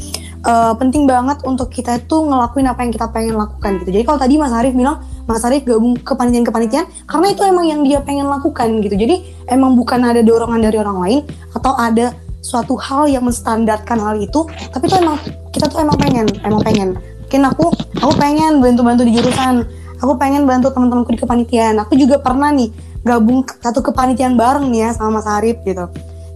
eh, 0.46 0.74
penting 0.80 1.04
banget 1.04 1.44
untuk 1.44 1.68
kita 1.74 2.00
itu 2.00 2.16
ngelakuin 2.24 2.68
apa 2.72 2.80
yang 2.86 2.92
kita 2.96 3.08
pengen 3.12 3.36
lakukan 3.36 3.84
gitu. 3.84 3.90
Jadi 3.92 4.04
kalau 4.08 4.20
tadi 4.22 4.34
Mas 4.40 4.54
Arif 4.56 4.74
bilang 4.74 5.04
Mas 5.26 5.44
Arif 5.44 5.66
gabung 5.66 5.98
ke 6.00 6.14
panitian-kepanitian 6.14 6.86
karena 7.10 7.28
itu 7.34 7.42
emang 7.44 7.66
yang 7.66 7.82
dia 7.84 8.00
pengen 8.00 8.32
lakukan 8.32 8.68
gitu. 8.80 8.96
Jadi 8.96 9.46
emang 9.52 9.76
bukan 9.76 10.00
ada 10.02 10.22
dorongan 10.22 10.62
dari 10.64 10.78
orang 10.80 10.98
lain 11.04 11.20
atau 11.52 11.74
ada 11.76 12.14
suatu 12.46 12.78
hal 12.78 13.10
yang 13.10 13.26
menstandarkan 13.26 13.98
hal 13.98 14.22
itu 14.22 14.46
tapi 14.70 14.86
itu 14.86 15.02
emang 15.02 15.18
kita 15.50 15.66
tuh 15.66 15.82
emang 15.82 15.98
pengen 15.98 16.30
emang 16.46 16.62
pengen. 16.62 16.90
Mungkin 17.26 17.42
aku 17.42 17.74
aku 18.00 18.14
pengen 18.22 18.62
bantu-bantu 18.62 19.02
di 19.02 19.18
jurusan. 19.18 19.66
Aku 20.04 20.20
pengen 20.20 20.44
bantu 20.44 20.70
teman-temanku 20.76 21.16
di 21.16 21.20
kepanitiaan. 21.24 21.80
Aku 21.82 21.96
juga 21.96 22.20
pernah 22.20 22.52
nih 22.52 22.70
gabung 23.02 23.48
satu 23.64 23.80
kepanitiaan 23.80 24.36
bareng 24.36 24.70
nih 24.70 24.86
ya 24.86 24.90
sama 24.94 25.22
Mas 25.22 25.28
Arif 25.30 25.58
gitu. 25.66 25.90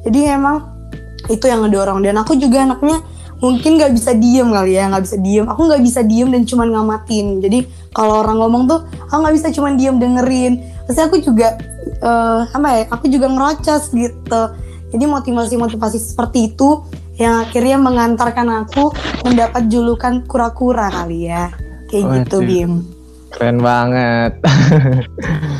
Jadi 0.08 0.31
emang 0.31 0.79
itu 1.30 1.46
yang 1.46 1.64
ngedorong. 1.64 2.02
Dan 2.02 2.18
aku 2.18 2.36
juga 2.36 2.66
anaknya 2.66 3.00
mungkin 3.40 3.80
nggak 3.80 3.96
bisa 3.96 4.12
diem 4.12 4.52
kali 4.52 4.76
ya 4.76 4.90
nggak 4.92 5.04
bisa 5.06 5.18
diem. 5.22 5.46
Aku 5.48 5.62
nggak 5.70 5.82
bisa 5.86 6.02
diem 6.04 6.28
dan 6.34 6.44
cuman 6.44 6.68
ngamatin. 6.76 7.40
Jadi 7.40 7.60
kalau 7.96 8.26
orang 8.26 8.38
ngomong 8.42 8.64
tuh 8.68 8.80
aku 9.08 9.20
nggak 9.22 9.36
bisa 9.38 9.48
cuman 9.54 9.74
diem 9.80 9.96
dengerin. 9.96 10.54
Pasti 10.90 11.02
aku 11.06 11.22
juga 11.22 11.56
uh, 12.02 12.50
apa 12.50 12.68
ya 12.76 12.84
aku 12.92 13.06
juga 13.08 13.30
ngerocos 13.30 13.94
gitu. 13.94 14.42
Jadi 14.90 15.06
motivasi-motivasi 15.06 16.02
seperti 16.02 16.50
itu 16.50 16.82
yang 17.22 17.46
akhirnya 17.46 17.78
mengantarkan 17.78 18.66
aku 18.66 18.90
mendapat 19.22 19.70
julukan 19.70 20.26
kura-kura 20.26 20.90
kali 20.90 21.30
ya. 21.30 21.54
Kayak 21.90 22.06
Waduh. 22.06 22.18
gitu 22.26 22.38
Bim. 22.42 22.72
Keren 23.30 23.62
banget. 23.62 24.34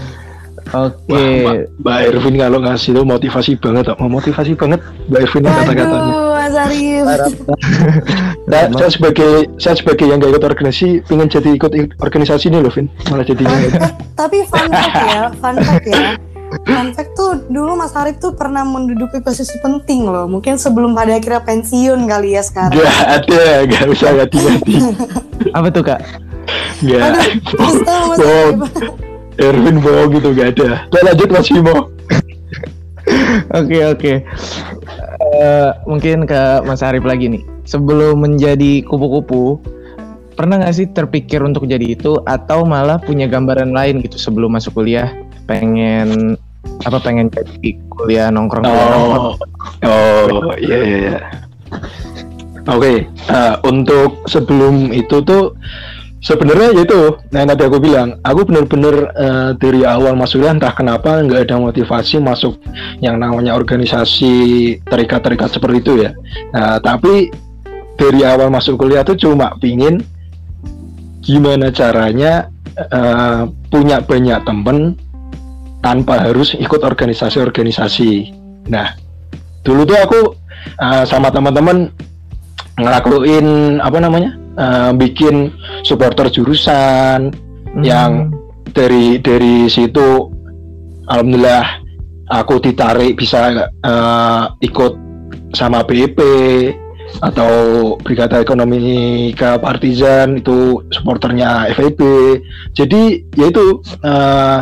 Oke. 0.70 1.10
Wah, 1.10 1.20
Mbak, 1.20 1.58
Mbak 1.82 1.98
Ervin 2.14 2.36
kalau 2.38 2.60
ngasih 2.62 2.90
itu 2.94 3.02
motivasi 3.02 3.52
banget, 3.58 3.86
mau 3.98 4.10
motivasi 4.10 4.52
banget 4.54 4.80
Mbak 5.10 5.20
Ervin 5.26 5.44
kata-katanya. 5.50 6.14
Mas 6.50 6.56
Arif 6.56 7.06
Nah, 8.50 8.62
saya 8.74 8.90
sebagai 8.90 9.32
saya 9.62 9.76
sebagai 9.78 10.10
yang 10.10 10.18
gak 10.18 10.34
ikut 10.34 10.46
organisasi, 10.50 11.06
pengen 11.06 11.30
jadi 11.30 11.50
ikut 11.54 11.72
organisasi 12.02 12.50
nih 12.50 12.60
loh, 12.66 12.74
Vin. 12.74 12.90
Malah 13.14 13.26
jadi 13.26 13.44
Eh, 13.46 13.92
tapi 14.18 14.42
fun 14.50 14.66
fact 14.74 14.98
ya, 14.98 15.24
fun 15.38 15.56
fact 15.62 15.86
ya. 15.86 16.18
Fun 16.66 16.90
fact 16.98 17.14
tuh 17.14 17.46
dulu 17.46 17.78
Mas 17.78 17.94
Arif 17.94 18.18
tuh 18.18 18.34
pernah 18.34 18.66
menduduki 18.66 19.22
posisi 19.22 19.62
penting 19.62 20.10
loh. 20.10 20.26
Mungkin 20.26 20.58
sebelum 20.58 20.98
pada 20.98 21.22
akhirnya 21.22 21.46
pensiun 21.46 22.10
kali 22.10 22.34
ya 22.34 22.42
sekarang. 22.42 22.74
Gak 22.74 22.98
ada, 23.06 23.44
gak 23.70 23.86
usah 23.86 24.10
ganti-ganti. 24.18 24.74
Apa 25.58 25.68
tuh 25.70 25.84
kak? 25.86 26.02
Gak. 26.82 27.14
Aduh, 28.18 28.98
Bohong. 29.40 29.56
Ervin 29.56 29.78
bohong 29.80 30.10
gitu, 30.20 30.28
gak 30.36 30.48
ada. 30.60 30.70
Nah, 30.92 31.02
lanjut 31.08 31.30
Mas 31.32 31.48
Bimo. 31.48 31.78
Oke 33.58 33.82
oke. 33.82 34.14
Eh, 35.42 35.70
mungkin 35.90 36.30
ke 36.30 36.62
Mas 36.62 36.86
Arif 36.86 37.02
lagi 37.02 37.26
nih. 37.26 37.42
Sebelum 37.66 38.22
menjadi 38.22 38.86
kupu-kupu, 38.86 39.58
pernah 40.38 40.62
nggak 40.62 40.76
sih 40.78 40.88
terpikir 40.94 41.42
untuk 41.42 41.66
jadi 41.66 41.98
itu 41.98 42.22
atau 42.30 42.66
malah 42.70 43.02
punya 43.02 43.26
gambaran 43.26 43.74
lain 43.74 44.06
gitu 44.06 44.22
sebelum 44.22 44.54
masuk 44.54 44.78
kuliah? 44.78 45.10
Pengen 45.50 46.38
apa 46.86 47.02
pengen 47.02 47.34
jadi 47.34 47.82
kuliah 47.90 48.30
nongkrong 48.30 48.66
kuliah 48.68 48.88
nongkrong? 48.94 49.26
Oh, 49.86 50.54
oh, 50.54 50.56
iya 50.62 50.78
iya. 50.78 50.98
iya. 50.98 51.18
Oke, 52.70 53.10
eh, 53.10 53.56
untuk 53.66 54.30
sebelum 54.30 54.94
itu 54.94 55.26
tuh 55.26 55.58
sebenarnya 56.20 56.76
ya 56.76 56.82
itu, 56.84 57.02
nah 57.32 57.44
yang 57.44 57.50
tadi 57.56 57.64
aku 57.68 57.80
bilang, 57.80 58.20
aku 58.24 58.48
bener-bener 58.48 58.96
eh, 59.16 59.50
dari 59.56 59.82
awal 59.88 60.16
masuk 60.20 60.44
kuliah 60.44 60.56
entah 60.56 60.76
kenapa 60.76 61.20
nggak 61.24 61.48
ada 61.48 61.56
motivasi 61.60 62.20
masuk 62.20 62.60
yang 63.00 63.20
namanya 63.20 63.56
organisasi 63.56 64.36
terikat-terikat 64.88 65.50
seperti 65.56 65.78
itu 65.80 65.94
ya. 66.08 66.12
Nah, 66.52 66.80
tapi 66.84 67.32
dari 68.00 68.24
awal 68.24 68.48
masuk 68.52 68.80
kuliah 68.80 69.04
tuh 69.04 69.20
cuma 69.20 69.56
pingin 69.60 70.04
gimana 71.24 71.72
caranya 71.72 72.48
eh, 72.76 73.42
punya 73.72 74.00
banyak 74.04 74.40
temen 74.44 74.96
tanpa 75.80 76.20
harus 76.20 76.56
ikut 76.56 76.84
organisasi-organisasi. 76.84 78.36
Nah, 78.68 78.96
dulu 79.64 79.88
tuh 79.88 80.00
aku 80.00 80.20
eh, 80.80 81.04
sama 81.08 81.32
teman-teman 81.32 81.92
ngelakuin 82.80 83.80
apa 83.84 84.00
namanya 84.00 84.39
eh, 84.60 84.92
bikin 85.00 85.56
supporter 85.88 86.28
jurusan 86.28 87.32
Hmm. 87.70 87.86
yang 87.86 88.12
dari 88.74 89.22
dari 89.22 89.70
situ 89.70 90.30
alhamdulillah 91.06 91.86
aku 92.34 92.58
ditarik 92.62 93.18
bisa 93.18 93.70
eh, 93.70 94.44
ikut 94.66 94.94
sama 95.54 95.86
BIP 95.86 96.18
atau 97.26 97.52
Brigada 98.06 98.38
Ekonomi 98.38 99.34
ke 99.34 99.58
Partizan 99.58 100.38
itu 100.38 100.82
supporternya 100.94 101.74
FEB 101.74 102.02
jadi 102.74 103.02
ya 103.38 103.46
itu 103.50 103.82
eh, 104.06 104.60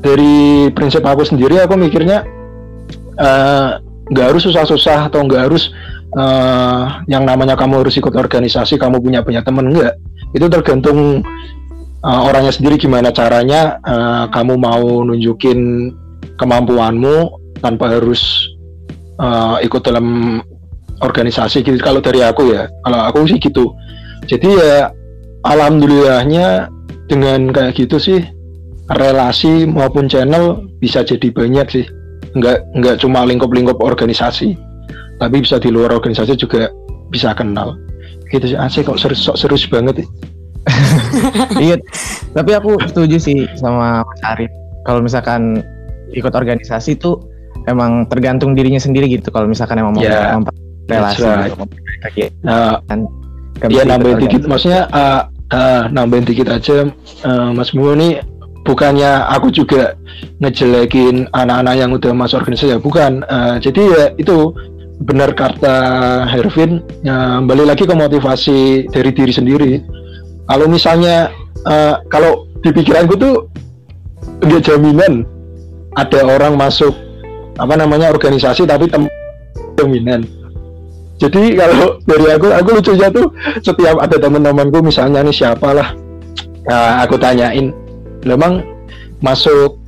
dari 0.00 0.68
prinsip 0.72 1.04
aku 1.04 1.24
sendiri 1.28 1.60
aku 1.60 1.76
mikirnya 1.78 2.24
nggak 4.10 4.26
harus 4.34 4.42
susah-susah 4.42 5.06
atau 5.06 5.22
nggak 5.22 5.46
harus 5.46 5.70
eh, 6.12 6.84
yang 7.08 7.24
namanya 7.24 7.56
kamu 7.56 7.84
harus 7.84 7.96
ikut 7.96 8.12
organisasi 8.12 8.76
kamu 8.76 9.00
punya 9.00 9.20
punya 9.24 9.40
temen 9.40 9.72
enggak. 9.72 9.96
Itu 10.36 10.46
tergantung 10.48 11.24
eh, 12.04 12.20
orangnya 12.22 12.52
sendiri 12.52 12.76
gimana 12.76 13.10
caranya 13.12 13.80
eh, 13.80 14.24
kamu 14.32 14.54
mau 14.60 15.04
nunjukin 15.04 15.92
kemampuanmu 16.36 17.16
tanpa 17.64 17.98
harus 17.98 18.48
eh, 19.20 19.56
ikut 19.64 19.82
dalam 19.84 20.38
organisasi. 21.00 21.64
Gitu 21.64 21.80
kalau 21.80 22.04
dari 22.04 22.20
aku 22.20 22.52
ya 22.52 22.68
kalau 22.84 23.00
aku 23.08 23.18
sih 23.28 23.40
gitu. 23.40 23.72
Jadi 24.28 24.48
ya 24.54 24.92
alhamdulillahnya 25.42 26.70
dengan 27.10 27.50
kayak 27.50 27.74
gitu 27.74 27.98
sih 27.98 28.20
relasi 28.92 29.66
maupun 29.66 30.06
channel 30.06 30.68
bisa 30.78 31.02
jadi 31.02 31.32
banyak 31.32 31.66
sih. 31.72 31.86
Nggak 32.32 32.64
nggak 32.78 32.96
cuma 33.02 33.26
lingkup-lingkup 33.28 33.82
organisasi 33.82 34.71
tapi 35.22 35.38
bisa 35.38 35.62
di 35.62 35.70
luar 35.70 35.94
organisasi 35.94 36.34
juga 36.34 36.66
bisa 37.14 37.30
kenal 37.38 37.78
gitu 38.32 38.56
sih 38.56 38.58
asik 38.58 38.88
kok 38.88 38.98
serius 38.98 39.22
sok 39.22 39.36
serius 39.38 39.68
banget 39.68 40.02
ya. 40.02 40.06
iya, 41.74 41.76
tapi 42.32 42.54
aku 42.54 42.78
setuju 42.86 43.18
sih 43.18 43.44
sama 43.58 44.06
Mas 44.06 44.22
Arif. 44.24 44.50
Kalau 44.86 45.02
misalkan 45.02 45.60
ikut 46.14 46.32
organisasi 46.32 46.96
tuh 47.02 47.18
emang 47.66 48.06
tergantung 48.06 48.54
dirinya 48.54 48.78
sendiri 48.78 49.10
gitu. 49.10 49.28
Kalau 49.34 49.50
misalkan 49.50 49.82
emang 49.82 49.98
mau 49.98 50.02
Ya, 50.02 50.38
memperbaiki 50.38 50.86
relasi, 50.90 51.22
right. 51.22 51.50
gitu, 51.50 51.64
nggak 53.58 53.68
Iya 53.70 53.70
bisa 53.70 53.82
ikut 53.82 53.90
nambahin 53.90 54.18
dikit, 54.18 54.42
maksudnya 54.50 54.82
uh, 54.90 55.22
uh, 55.54 55.82
nambahin 55.90 56.26
dikit 56.26 56.48
aja, 56.50 56.90
uh, 57.26 57.50
Mas 57.54 57.70
Bimo 57.70 57.94
nih 57.94 58.22
bukannya 58.62 59.26
aku 59.30 59.50
juga 59.50 59.98
ngejelekin 60.38 61.26
anak-anak 61.34 61.74
yang 61.74 61.90
udah 61.90 62.12
masuk 62.14 62.42
organisasi 62.42 62.74
ya, 62.74 62.78
bukan. 62.78 63.26
Uh, 63.26 63.58
jadi 63.58 63.82
ya 63.82 64.04
itu 64.18 64.54
benar 65.02 65.34
kata 65.34 65.76
Hervin, 66.30 66.82
uh, 67.06 67.42
balik 67.44 67.66
lagi 67.74 67.84
ke 67.84 67.94
motivasi 67.94 68.86
dari 68.90 69.10
diri 69.10 69.32
sendiri. 69.34 69.72
Kalau 70.46 70.66
misalnya 70.70 71.30
uh, 71.66 71.98
kalau 72.10 72.46
di 72.62 72.70
pikiranku 72.70 73.18
tuh 73.18 73.50
nggak 74.42 74.62
jaminan 74.62 75.26
ada 75.98 76.20
orang 76.24 76.54
masuk 76.54 76.94
apa 77.58 77.74
namanya 77.74 78.10
organisasi 78.14 78.64
tapi 78.64 78.86
tem 78.88 79.10
jaminan. 79.76 80.24
Jadi 81.18 81.54
kalau 81.54 81.98
dari 82.10 82.26
aku, 82.34 82.46
aku 82.50 82.68
lucunya 82.78 83.08
tuh 83.10 83.30
setiap 83.62 83.98
ada 83.98 84.16
teman-temanku 84.18 84.82
misalnya 84.82 85.22
nih 85.22 85.34
siapa 85.34 85.70
lah, 85.70 85.88
nah, 86.66 87.02
aku 87.06 87.18
tanyain, 87.18 87.70
memang 88.26 88.66
masuk 89.22 89.78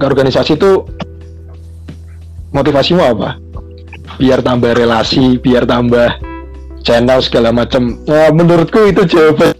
ke 0.00 0.04
organisasi 0.04 0.56
itu 0.56 0.86
motivasimu 2.56 3.04
apa? 3.04 3.36
Biar 4.16 4.40
tambah 4.40 4.72
relasi, 4.72 5.36
biar 5.36 5.68
tambah 5.68 6.16
channel 6.82 7.20
segala 7.20 7.52
macam. 7.52 8.00
Nah, 8.08 8.32
menurutku 8.32 8.88
itu 8.88 9.04
jawaban. 9.04 9.52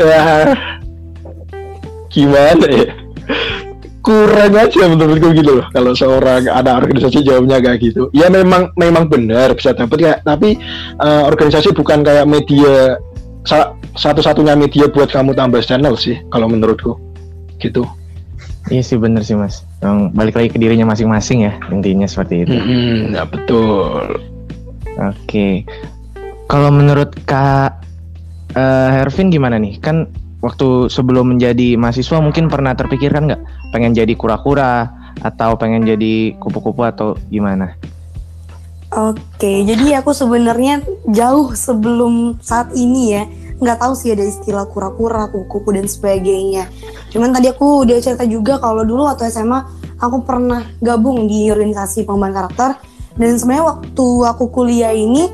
Ya. 0.00 0.56
Gimana 2.08 2.66
ya? 2.72 2.88
kurang 4.06 4.54
aja 4.54 4.86
menurutku 4.86 5.34
gitu 5.34 5.58
loh. 5.58 5.66
Kalau 5.74 5.90
seorang 5.90 6.46
anak 6.46 6.86
organisasi 6.86 7.26
jawabnya 7.26 7.58
kayak 7.58 7.82
gitu. 7.82 8.06
Ya 8.14 8.30
memang 8.30 8.70
memang 8.78 9.10
benar 9.10 9.58
bisa 9.58 9.74
dapat 9.74 9.98
ya. 9.98 10.14
Tapi 10.22 10.54
eh, 11.02 11.22
organisasi 11.26 11.74
bukan 11.74 12.06
kayak 12.06 12.30
media 12.30 13.02
sa- 13.42 13.74
satu-satunya 13.98 14.54
media 14.54 14.86
buat 14.86 15.10
kamu 15.10 15.34
tambah 15.34 15.58
channel 15.66 15.98
sih 15.98 16.22
kalau 16.30 16.46
menurutku. 16.46 16.94
Gitu 17.58 17.82
Iya 18.66 18.82
sih 18.82 18.98
bener 18.98 19.22
sih 19.22 19.38
mas. 19.38 19.62
Emang 19.78 20.10
balik 20.10 20.34
lagi 20.34 20.50
ke 20.50 20.58
dirinya 20.58 20.90
masing-masing 20.90 21.46
ya 21.46 21.52
intinya 21.70 22.06
seperti 22.06 22.42
itu. 22.42 22.56
Mm-mm, 22.56 23.14
ya 23.14 23.22
betul 23.22 24.18
Oke. 24.96 25.62
Kalau 26.48 26.70
menurut 26.72 27.12
Kak 27.28 27.84
eh, 28.56 28.88
Hervin 28.96 29.28
gimana 29.28 29.60
nih? 29.60 29.76
Kan 29.78 30.08
waktu 30.40 30.88
sebelum 30.88 31.36
menjadi 31.36 31.76
mahasiswa 31.76 32.18
mungkin 32.18 32.48
pernah 32.48 32.72
terpikirkan 32.72 33.28
nggak 33.28 33.42
pengen 33.76 33.92
jadi 33.92 34.12
kura-kura 34.16 34.88
atau 35.20 35.56
pengen 35.56 35.84
jadi 35.84 36.36
kupu-kupu 36.40 36.82
atau 36.84 37.16
gimana? 37.28 37.76
Oke, 38.94 39.66
jadi 39.66 40.00
aku 40.00 40.14
sebenarnya 40.14 40.80
jauh 41.10 41.52
sebelum 41.52 42.38
saat 42.40 42.70
ini 42.72 43.18
ya 43.18 43.22
nggak 43.56 43.78
tahu 43.80 43.92
sih 43.96 44.12
ada 44.12 44.24
istilah 44.24 44.68
kura-kura, 44.68 45.32
kupu-kupu 45.32 45.72
dan 45.72 45.88
sebagainya. 45.88 46.68
Cuman 47.12 47.32
tadi 47.32 47.48
aku 47.48 47.88
udah 47.88 47.96
cerita 48.00 48.24
juga 48.28 48.60
kalau 48.60 48.84
dulu 48.84 49.08
waktu 49.08 49.32
SMA 49.32 49.64
aku 49.96 50.24
pernah 50.24 50.64
gabung 50.84 51.24
di 51.24 51.48
organisasi 51.48 52.04
pengembangan 52.04 52.36
karakter 52.36 52.70
dan 53.16 53.32
sebenarnya 53.40 53.64
waktu 53.80 54.06
aku 54.28 54.44
kuliah 54.52 54.92
ini 54.92 55.32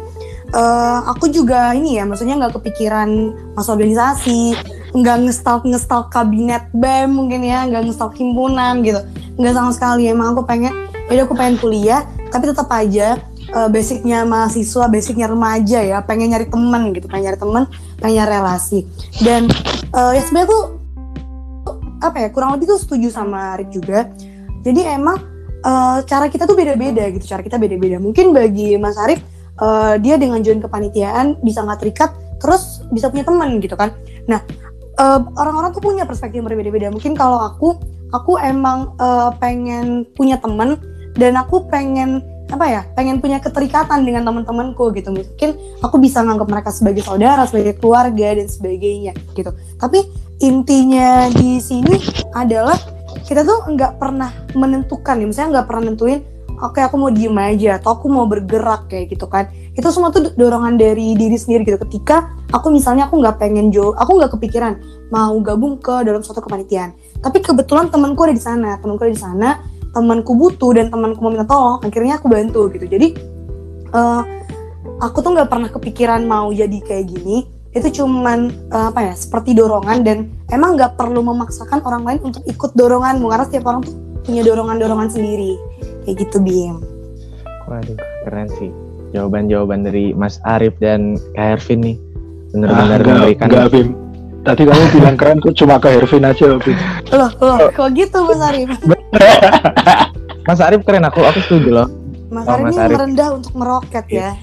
eh, 0.55 0.99
aku 1.11 1.26
juga 1.35 1.75
ini 1.75 1.99
ya 1.99 2.07
maksudnya 2.07 2.38
nggak 2.38 2.62
kepikiran 2.62 3.11
masuk 3.59 3.83
organisasi, 3.83 4.55
nggak 4.95 5.17
ngestalk 5.26 5.67
ngestalk 5.67 6.14
kabinet 6.14 6.71
BEM 6.71 7.11
mungkin 7.11 7.43
ya, 7.43 7.67
nggak 7.67 7.91
ngestalk 7.91 8.14
himpunan 8.14 8.87
gitu, 8.87 9.02
nggak 9.35 9.55
sama 9.57 9.71
sekali. 9.75 10.07
Emang 10.07 10.37
aku 10.38 10.47
pengen, 10.47 10.71
jadi 11.11 11.26
aku 11.26 11.35
pengen 11.35 11.59
kuliah, 11.59 12.07
tapi 12.31 12.47
tetap 12.47 12.71
aja 12.71 13.19
uh, 13.55 13.69
basicnya 13.69 14.25
mahasiswa, 14.25 14.85
basicnya 14.89 15.27
remaja 15.31 15.81
ya, 15.81 15.99
pengen 16.03 16.33
nyari 16.33 16.49
teman 16.49 16.93
gitu, 16.97 17.07
pengen 17.09 17.33
nyari 17.33 17.39
teman, 17.39 17.63
pengen 18.01 18.15
nyari 18.21 18.31
relasi. 18.41 18.81
Dan 19.21 19.49
uh, 19.93 20.13
ya 20.17 20.23
sebenarnya 20.25 20.51
tuh 20.51 20.65
apa 22.03 22.19
ya 22.19 22.29
kurang 22.35 22.59
lebih 22.59 22.75
tuh 22.75 22.79
setuju 22.83 23.09
sama 23.15 23.55
Arif 23.55 23.71
juga. 23.71 24.11
Jadi 24.67 24.83
emang 24.87 25.23
uh, 25.63 26.03
cara 26.03 26.27
kita 26.27 26.51
tuh 26.51 26.59
beda-beda 26.59 27.07
gitu, 27.15 27.25
cara 27.29 27.41
kita 27.45 27.57
beda-beda. 27.61 28.03
Mungkin 28.03 28.35
bagi 28.35 28.75
Mas 28.81 28.99
Arif 28.99 29.23
uh, 29.63 29.95
dia 30.03 30.19
dengan 30.19 30.43
join 30.43 30.59
kepanitiaan 30.59 31.39
bisa 31.47 31.63
nggak 31.63 31.81
terikat, 31.83 32.11
terus 32.43 32.83
bisa 32.91 33.07
punya 33.13 33.23
teman 33.23 33.63
gitu 33.63 33.79
kan. 33.79 33.95
Nah 34.27 34.43
orang-orang 35.39 35.71
uh, 35.73 35.75
tuh 35.75 35.83
punya 35.83 36.05
perspektif 36.05 36.43
yang 36.43 36.49
berbeda-beda. 36.51 36.91
Mungkin 36.93 37.15
kalau 37.15 37.39
aku, 37.39 37.79
aku 38.13 38.39
emang 38.43 38.93
uh, 38.99 39.31
pengen 39.39 40.05
punya 40.15 40.37
teman 40.39 40.79
dan 41.17 41.39
aku 41.39 41.65
pengen 41.71 42.21
apa 42.53 42.69
ya 42.69 42.81
pengen 42.93 43.17
punya 43.17 43.41
keterikatan 43.41 44.05
dengan 44.05 44.29
teman-temanku 44.29 44.93
gitu. 44.93 45.09
Mungkin 45.09 45.81
aku 45.81 45.97
bisa 45.97 46.21
nganggap 46.21 46.49
mereka 46.53 46.69
sebagai 46.69 47.01
saudara 47.01 47.49
sebagai 47.49 47.81
keluarga 47.81 48.37
dan 48.37 48.45
sebagainya 48.45 49.17
gitu. 49.33 49.57
Tapi 49.81 50.05
intinya 50.45 51.33
di 51.33 51.57
sini 51.57 51.97
adalah 52.37 52.77
kita 53.25 53.41
tuh 53.41 53.73
nggak 53.73 53.97
pernah 53.97 54.29
menentukan 54.53 55.17
ya. 55.17 55.25
Misalnya 55.25 55.49
nggak 55.59 55.67
pernah 55.73 55.83
nentuin 55.89 56.21
oke 56.61 56.79
okay, 56.79 56.85
aku 56.85 56.95
mau 57.01 57.11
diem 57.11 57.35
aja 57.41 57.81
atau 57.81 57.97
aku 57.97 58.07
mau 58.13 58.29
bergerak 58.29 58.93
kayak 58.93 59.17
gitu 59.17 59.25
kan. 59.33 59.49
Itu 59.73 59.89
semua 59.89 60.13
tuh 60.13 60.37
dorongan 60.37 60.77
dari 60.77 61.17
diri 61.17 61.41
sendiri 61.41 61.65
gitu. 61.65 61.81
Ketika 61.89 62.29
aku 62.53 62.69
misalnya 62.69 63.09
aku 63.09 63.17
nggak 63.17 63.41
pengen 63.41 63.73
jauh 63.73 63.97
aku 63.97 64.21
nggak 64.21 64.37
kepikiran 64.37 64.77
mau 65.09 65.33
gabung 65.41 65.81
ke 65.81 66.05
dalam 66.05 66.21
suatu 66.21 66.45
kepanitiaan. 66.45 66.93
Tapi 67.25 67.41
kebetulan 67.41 67.89
temanku 67.89 68.29
ada 68.29 68.37
di 68.37 68.45
sana 68.45 68.77
temanku 68.77 69.09
ada 69.09 69.15
di 69.17 69.23
sana 69.25 69.49
temanku 69.93 70.33
butuh 70.35 70.73
dan 70.73 70.89
temanku 70.89 71.21
mau 71.21 71.31
minta 71.33 71.47
tolong 71.47 71.79
akhirnya 71.85 72.19
aku 72.19 72.27
bantu 72.33 72.73
gitu 72.73 72.89
jadi 72.89 73.09
uh, 73.93 74.23
aku 75.05 75.21
tuh 75.21 75.37
nggak 75.37 75.49
pernah 75.49 75.69
kepikiran 75.69 76.25
mau 76.25 76.49
jadi 76.51 76.79
kayak 76.83 77.13
gini 77.13 77.47
itu 77.73 78.03
cuman 78.03 78.53
uh, 78.69 78.93
apa 78.93 79.13
ya 79.13 79.15
seperti 79.17 79.57
dorongan 79.57 80.05
dan 80.05 80.29
emang 80.53 80.77
nggak 80.77 80.97
perlu 81.01 81.25
memaksakan 81.25 81.81
orang 81.85 82.05
lain 82.05 82.21
untuk 82.21 82.45
ikut 82.45 82.77
doronganmu 82.77 83.33
karena 83.33 83.45
setiap 83.49 83.65
orang 83.69 83.81
tuh 83.85 83.97
punya 84.23 84.45
dorongan-dorongan 84.45 85.09
sendiri 85.09 85.57
kayak 86.05 86.29
gitu 86.29 86.37
Bim. 86.45 86.85
Waduh 87.65 87.97
keren 88.29 88.49
sih 88.61 88.71
jawaban-jawaban 89.17 89.89
dari 89.89 90.13
Mas 90.13 90.37
Arif 90.45 90.77
dan 90.81 91.17
Kak 91.37 91.61
Ervin 91.61 91.81
nih 91.81 91.97
benar-benar 92.53 93.01
ah, 93.01 93.09
memberikan. 93.09 93.47
Enggak 93.49 93.69
Bim, 93.73 93.89
Tadi 94.43 94.67
kamu 94.67 94.85
bilang 94.91 95.17
keren 95.17 95.39
kok 95.39 95.55
cuma 95.55 95.79
ke 95.79 95.89
Hervin 95.95 96.27
aja, 96.27 96.59
Bim. 96.59 96.75
Loh, 97.15 97.31
loh, 97.39 97.59
kok 97.71 97.89
gitu 97.95 98.19
Mas 98.27 98.43
Arif? 98.43 98.69
Mas 100.49 100.59
Arif 100.59 100.83
keren 100.83 101.07
aku, 101.07 101.23
aku 101.23 101.38
setuju 101.45 101.69
loh. 101.71 101.88
Mas 102.33 102.49
oh, 102.49 102.57
Arif 102.57 102.64
Mas 102.64 102.75
ini 102.75 102.83
Arif. 102.83 102.97
merendah 102.99 103.28
untuk 103.37 103.52
meroket 103.54 104.07
ya. 104.09 104.31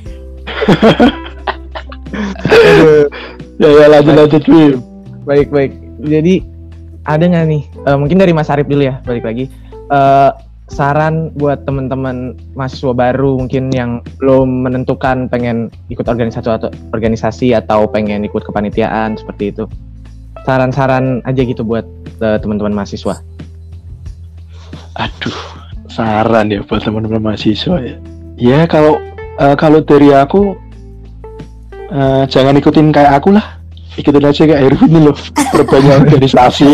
ya 3.62 3.70
ya 3.70 3.86
lanjut 3.90 4.14
lanjut. 4.16 4.44
Baik 5.26 5.50
baik. 5.52 5.72
Jadi 6.06 6.46
ada 7.04 7.24
nggak 7.26 7.46
nih? 7.50 7.64
Uh, 7.90 7.98
mungkin 7.98 8.22
dari 8.22 8.32
Mas 8.32 8.54
Arif 8.54 8.70
dulu 8.70 8.86
ya, 8.86 9.02
balik 9.04 9.26
lagi. 9.26 9.50
Uh, 9.90 10.32
saran 10.70 11.34
buat 11.34 11.66
teman-teman 11.66 12.38
mahasiswa 12.54 12.94
baru 12.94 13.42
mungkin 13.42 13.74
yang 13.74 14.06
belum 14.22 14.70
menentukan 14.70 15.26
pengen 15.28 15.74
ikut 15.90 16.06
organisasi 16.06 16.46
atau 16.46 16.70
organisasi 16.94 17.58
atau 17.58 17.90
pengen 17.90 18.22
ikut 18.22 18.46
kepanitiaan 18.46 19.18
seperti 19.18 19.50
itu 19.50 19.66
saran-saran 20.46 21.26
aja 21.26 21.42
gitu 21.42 21.66
buat 21.66 21.90
uh, 22.22 22.38
teman-teman 22.38 22.72
mahasiswa 22.72 23.18
aduh 25.00 25.40
saran 25.90 26.52
ya 26.52 26.62
buat 26.68 26.84
teman-teman 26.84 27.24
mahasiswa 27.24 27.76
ya. 27.82 27.96
Ya 28.40 28.60
kalau 28.70 29.00
uh, 29.40 29.56
kalau 29.56 29.82
dari 29.82 30.14
aku 30.14 30.56
uh, 31.92 32.24
jangan 32.30 32.56
ikutin 32.60 32.92
kayak 32.94 33.20
aku 33.20 33.36
lah. 33.36 33.58
Ikutin 34.00 34.22
aja 34.22 34.48
kayak 34.48 34.64
Erwin 34.70 35.12
loh 35.12 35.18
perbanyak 35.56 36.08
organisasi. 36.08 36.72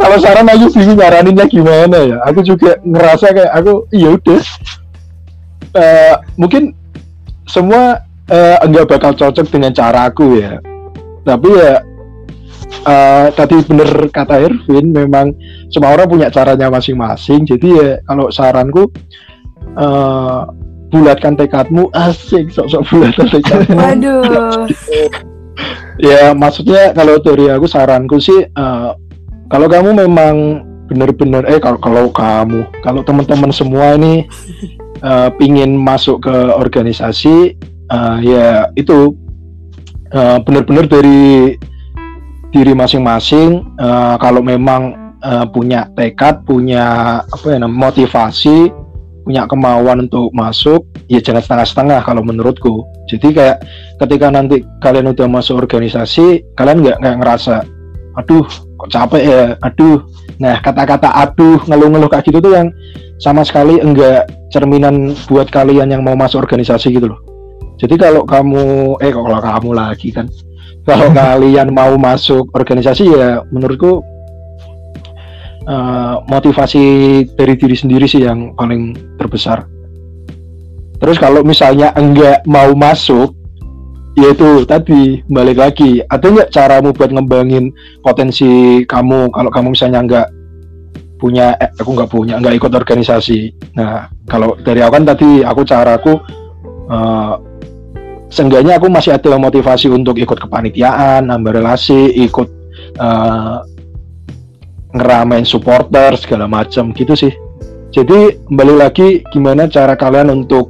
Kalau 0.00 0.16
saran 0.22 0.48
aku 0.48 0.72
bingung 0.72 0.96
nyaraninnya 0.96 1.44
gimana 1.50 1.98
ya? 2.08 2.16
Aku 2.30 2.40
juga 2.40 2.78
ngerasa 2.80 3.34
kayak 3.36 3.52
aku 3.52 3.84
iya 3.92 4.08
udah. 4.16 4.40
Uh, 5.76 6.14
mungkin 6.40 6.72
semua 7.44 8.00
uh, 8.32 8.56
enggak 8.64 8.88
bakal 8.88 9.12
cocok 9.12 9.44
dengan 9.50 9.76
cara 9.76 10.08
aku 10.08 10.40
ya. 10.40 10.56
Tapi 11.26 11.48
ya 11.52 11.84
uh, 12.88 13.26
tadi 13.36 13.60
bener 13.68 14.08
kata 14.08 14.40
Erwin 14.40 14.90
memang 14.90 15.36
semua 15.68 15.92
orang 15.92 16.08
punya 16.08 16.28
caranya 16.32 16.72
masing-masing. 16.72 17.44
Jadi 17.44 17.68
ya 17.68 17.90
kalau 18.08 18.32
saranku 18.32 18.88
uh, 19.76 20.48
bulatkan 20.88 21.36
tekadmu. 21.36 21.92
Asik 22.08 22.48
sok-sok 22.48 22.82
bulatkan 22.88 23.28
tekadmu. 23.28 23.76
Waduh. 23.76 24.64
Ya 25.98 26.30
maksudnya 26.30 26.94
kalau 26.94 27.18
dari 27.18 27.50
aku 27.50 27.66
saranku 27.66 28.22
sih 28.22 28.46
uh, 28.54 28.94
kalau 29.50 29.66
kamu 29.66 30.06
memang 30.06 30.62
benar-benar 30.86 31.42
eh 31.50 31.58
kalau 31.58 31.82
kalau 31.82 32.06
kamu 32.14 32.62
kalau 32.86 33.02
teman-teman 33.02 33.50
semua 33.50 33.98
ini 33.98 34.22
uh, 35.02 35.34
pingin 35.34 35.74
masuk 35.74 36.22
ke 36.30 36.36
organisasi 36.54 37.58
uh, 37.90 38.22
ya 38.22 38.70
itu 38.78 39.18
uh, 40.14 40.38
benar-benar 40.46 40.86
dari 40.86 41.58
diri 42.52 42.72
masing-masing 42.72 43.64
uh, 43.76 44.16
kalau 44.16 44.40
memang 44.40 45.14
uh, 45.20 45.44
punya 45.48 45.88
tekad 45.92 46.44
punya 46.48 47.20
apa 47.24 47.46
ya 47.52 47.58
motivasi 47.68 48.72
punya 49.28 49.44
kemauan 49.44 50.08
untuk 50.08 50.32
masuk 50.32 50.88
ya 51.12 51.20
jangan 51.20 51.44
setengah-setengah 51.44 52.00
kalau 52.00 52.24
menurutku. 52.24 52.88
Jadi 53.12 53.36
kayak 53.36 53.60
ketika 54.00 54.32
nanti 54.32 54.64
kalian 54.80 55.12
udah 55.12 55.28
masuk 55.28 55.60
organisasi 55.60 56.56
kalian 56.56 56.80
nggak 56.80 56.96
nggak 57.04 57.16
ngerasa 57.20 57.60
aduh 58.16 58.48
kok 58.48 58.88
capek 58.88 59.22
ya? 59.28 59.42
Aduh. 59.60 60.00
Nah 60.40 60.56
kata-kata 60.64 61.12
aduh 61.12 61.60
ngeluh-ngeluh 61.68 62.08
kayak 62.08 62.24
gitu 62.24 62.40
tuh 62.40 62.56
yang 62.56 62.72
sama 63.20 63.44
sekali 63.44 63.76
enggak 63.84 64.32
cerminan 64.48 65.12
buat 65.28 65.52
kalian 65.52 65.92
yang 65.92 66.00
mau 66.00 66.16
masuk 66.16 66.40
organisasi 66.48 66.96
gitu 66.96 67.12
loh. 67.12 67.20
Jadi 67.76 68.00
kalau 68.00 68.24
kamu 68.24 68.96
eh 69.04 69.12
kalau 69.12 69.38
kamu 69.38 69.70
lagi 69.76 70.08
kan 70.08 70.24
kalau 70.88 71.12
kalian 71.12 71.68
mau 71.76 71.92
masuk 72.00 72.48
organisasi 72.56 73.04
ya 73.12 73.44
menurutku 73.52 74.00
uh, 75.68 76.24
motivasi 76.24 76.84
dari 77.36 77.54
diri 77.60 77.76
sendiri 77.76 78.08
sih 78.08 78.24
yang 78.24 78.56
paling 78.56 78.96
terbesar. 79.20 79.68
Terus 80.98 81.20
kalau 81.20 81.46
misalnya 81.46 81.94
enggak 81.94 82.42
mau 82.48 82.74
masuk, 82.74 83.30
yaitu 84.18 84.66
tadi 84.66 85.22
balik 85.30 85.62
lagi, 85.62 86.02
ada 86.10 86.26
nggak 86.26 86.50
caramu 86.50 86.90
buat 86.90 87.14
ngembangin 87.14 87.70
potensi 88.02 88.82
kamu 88.82 89.30
kalau 89.30 89.50
kamu 89.52 89.78
misalnya 89.78 90.00
enggak 90.02 90.28
punya, 91.22 91.54
eh, 91.62 91.70
aku 91.78 91.90
nggak 91.94 92.10
punya, 92.10 92.34
enggak 92.40 92.58
ikut 92.58 92.72
organisasi. 92.74 93.54
Nah, 93.78 94.10
kalau 94.26 94.58
dari 94.58 94.82
aku 94.82 94.92
kan 94.98 95.04
tadi 95.06 95.46
aku 95.46 95.62
caraku, 95.62 96.18
uh, 96.90 97.38
seenggaknya 98.28 98.76
aku 98.76 98.88
masih 98.92 99.16
ada 99.16 99.36
motivasi 99.36 99.88
untuk 99.88 100.16
ikut 100.20 100.36
kepanitiaan, 100.36 101.28
nambah 101.32 101.56
relasi, 101.56 102.12
ikut 102.16 102.48
uh, 103.00 103.64
ngeramein 104.92 105.44
supporter 105.44 106.16
segala 106.16 106.48
macam 106.48 106.92
gitu 106.92 107.12
sih. 107.16 107.32
Jadi 107.88 108.36
kembali 108.48 108.74
lagi 108.76 109.24
gimana 109.32 109.64
cara 109.68 109.96
kalian 109.96 110.28
untuk 110.44 110.68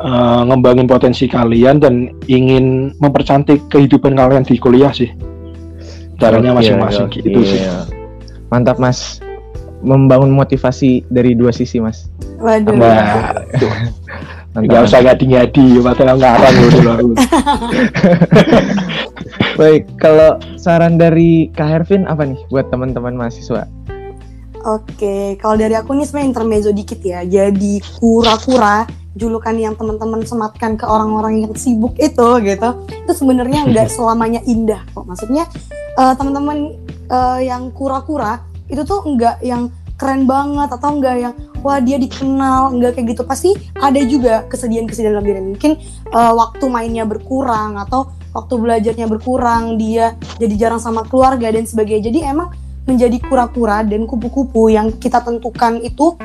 uh, 0.00 0.42
ngembangin 0.48 0.88
potensi 0.88 1.28
kalian 1.28 1.76
dan 1.76 2.16
ingin 2.24 2.96
mempercantik 2.98 3.68
kehidupan 3.68 4.16
kalian 4.16 4.44
di 4.44 4.56
kuliah 4.56 4.92
sih? 4.92 5.12
Caranya 6.18 6.56
masing-masing 6.56 7.06
okay, 7.12 7.22
gitu 7.22 7.40
sih. 7.46 7.62
Mantap 8.50 8.80
mas. 8.80 9.20
Membangun 9.78 10.34
motivasi 10.34 11.06
dari 11.06 11.38
dua 11.38 11.54
sisi 11.54 11.78
mas. 11.78 12.10
Waduh. 12.42 12.74
Nah, 12.74 13.30
Gak 14.66 14.90
usah 14.90 15.00
ngadi-ngadi, 15.04 15.78
padahal 15.78 16.16
ngarang 16.18 16.54
loh 16.82 17.14
Baik, 19.58 19.90
kalau 19.98 20.38
saran 20.54 20.98
dari 20.98 21.50
Kak 21.54 21.66
Hervin 21.66 22.06
apa 22.06 22.26
nih 22.26 22.38
buat 22.50 22.70
teman-teman 22.70 23.14
mahasiswa? 23.18 23.66
Oke, 24.66 25.38
kalau 25.38 25.54
dari 25.54 25.74
aku 25.78 25.94
nih 25.94 26.06
sebenarnya 26.06 26.30
intermezzo 26.34 26.70
dikit 26.74 26.98
ya. 27.02 27.22
Jadi 27.22 27.78
kura-kura 27.98 28.86
julukan 29.18 29.54
yang 29.54 29.74
teman-teman 29.74 30.22
sematkan 30.22 30.78
ke 30.78 30.86
orang-orang 30.86 31.46
yang 31.46 31.52
sibuk 31.54 31.94
itu 31.98 32.28
gitu. 32.42 32.70
Itu 32.86 33.12
sebenarnya 33.14 33.66
nggak 33.70 33.88
selamanya 33.98 34.42
indah 34.46 34.82
kok. 34.94 35.06
Maksudnya 35.06 35.46
uh, 35.98 36.14
teman-teman 36.14 36.74
uh, 37.10 37.38
yang 37.42 37.70
kura-kura 37.74 38.42
itu 38.70 38.82
tuh 38.82 39.02
nggak 39.06 39.42
yang 39.42 39.70
keren 39.98 40.30
banget 40.30 40.70
atau 40.70 40.94
enggak 40.94 41.16
yang 41.18 41.34
wah 41.66 41.82
dia 41.82 41.98
dikenal 41.98 42.70
enggak 42.70 42.94
kayak 42.94 43.18
gitu 43.18 43.22
pasti 43.26 43.50
ada 43.74 43.98
juga 44.06 44.46
kesedihan-kesedihan 44.46 45.18
dalam 45.18 45.26
diri 45.26 45.42
mungkin 45.42 45.72
uh, 46.14 46.32
waktu 46.38 46.64
mainnya 46.70 47.02
berkurang 47.02 47.76
atau 47.76 48.14
waktu 48.30 48.54
belajarnya 48.54 49.10
berkurang 49.10 49.74
dia 49.74 50.14
jadi 50.38 50.54
jarang 50.54 50.80
sama 50.80 51.02
keluarga 51.02 51.50
dan 51.50 51.66
sebagainya 51.66 52.14
jadi 52.14 52.30
emang 52.30 52.54
menjadi 52.88 53.20
kura-kura 53.20 53.84
dan 53.84 54.08
kupu-kupu 54.08 54.72
yang 54.72 54.94
kita 54.96 55.20
tentukan 55.20 55.82
itu 55.84 56.16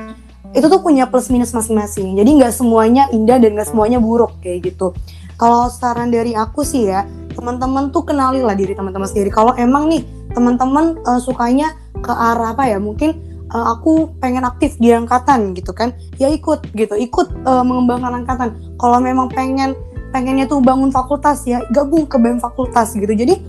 itu 0.53 0.65
tuh 0.69 0.79
punya 0.85 1.09
plus 1.09 1.33
minus 1.33 1.49
masing-masing. 1.49 2.13
Jadi 2.13 2.29
nggak 2.37 2.53
semuanya 2.53 3.09
indah 3.09 3.41
dan 3.41 3.57
nggak 3.57 3.73
semuanya 3.73 3.97
buruk 3.97 4.37
kayak 4.39 4.69
gitu. 4.69 4.93
Kalau 5.33 5.65
saran 5.67 6.13
dari 6.13 6.37
aku 6.37 6.61
sih 6.61 6.93
ya, 6.93 7.09
teman-teman 7.33 7.89
tuh 7.89 8.05
kenali 8.05 8.39
lah 8.39 8.53
diri 8.53 8.77
teman-teman 8.77 9.09
sendiri. 9.09 9.33
Kalau 9.33 9.57
emang 9.57 9.89
nih 9.89 10.05
teman-teman 10.31 11.01
uh, 11.09 11.17
sukanya 11.17 11.73
ke 11.99 12.13
arah 12.13 12.53
apa 12.53 12.69
ya? 12.69 12.77
Mungkin 12.77 13.32
uh, 13.51 13.75
aku 13.75 14.15
pengen 14.23 14.47
aktif 14.47 14.79
di 14.79 14.95
angkatan 14.95 15.51
gitu 15.57 15.75
kan, 15.75 15.91
ya 16.21 16.31
ikut 16.31 16.71
gitu, 16.77 16.95
ikut 16.95 17.27
uh, 17.43 17.65
mengembangkan 17.65 18.23
angkatan. 18.23 18.55
Kalau 18.79 19.03
memang 19.03 19.27
pengen 19.27 19.75
pengennya 20.13 20.45
tuh 20.45 20.61
bangun 20.61 20.93
fakultas 20.93 21.43
ya, 21.43 21.65
gabung 21.73 22.05
ke 22.05 22.15
BEM 22.21 22.39
fakultas 22.39 22.93
gitu. 22.93 23.11
Jadi 23.11 23.41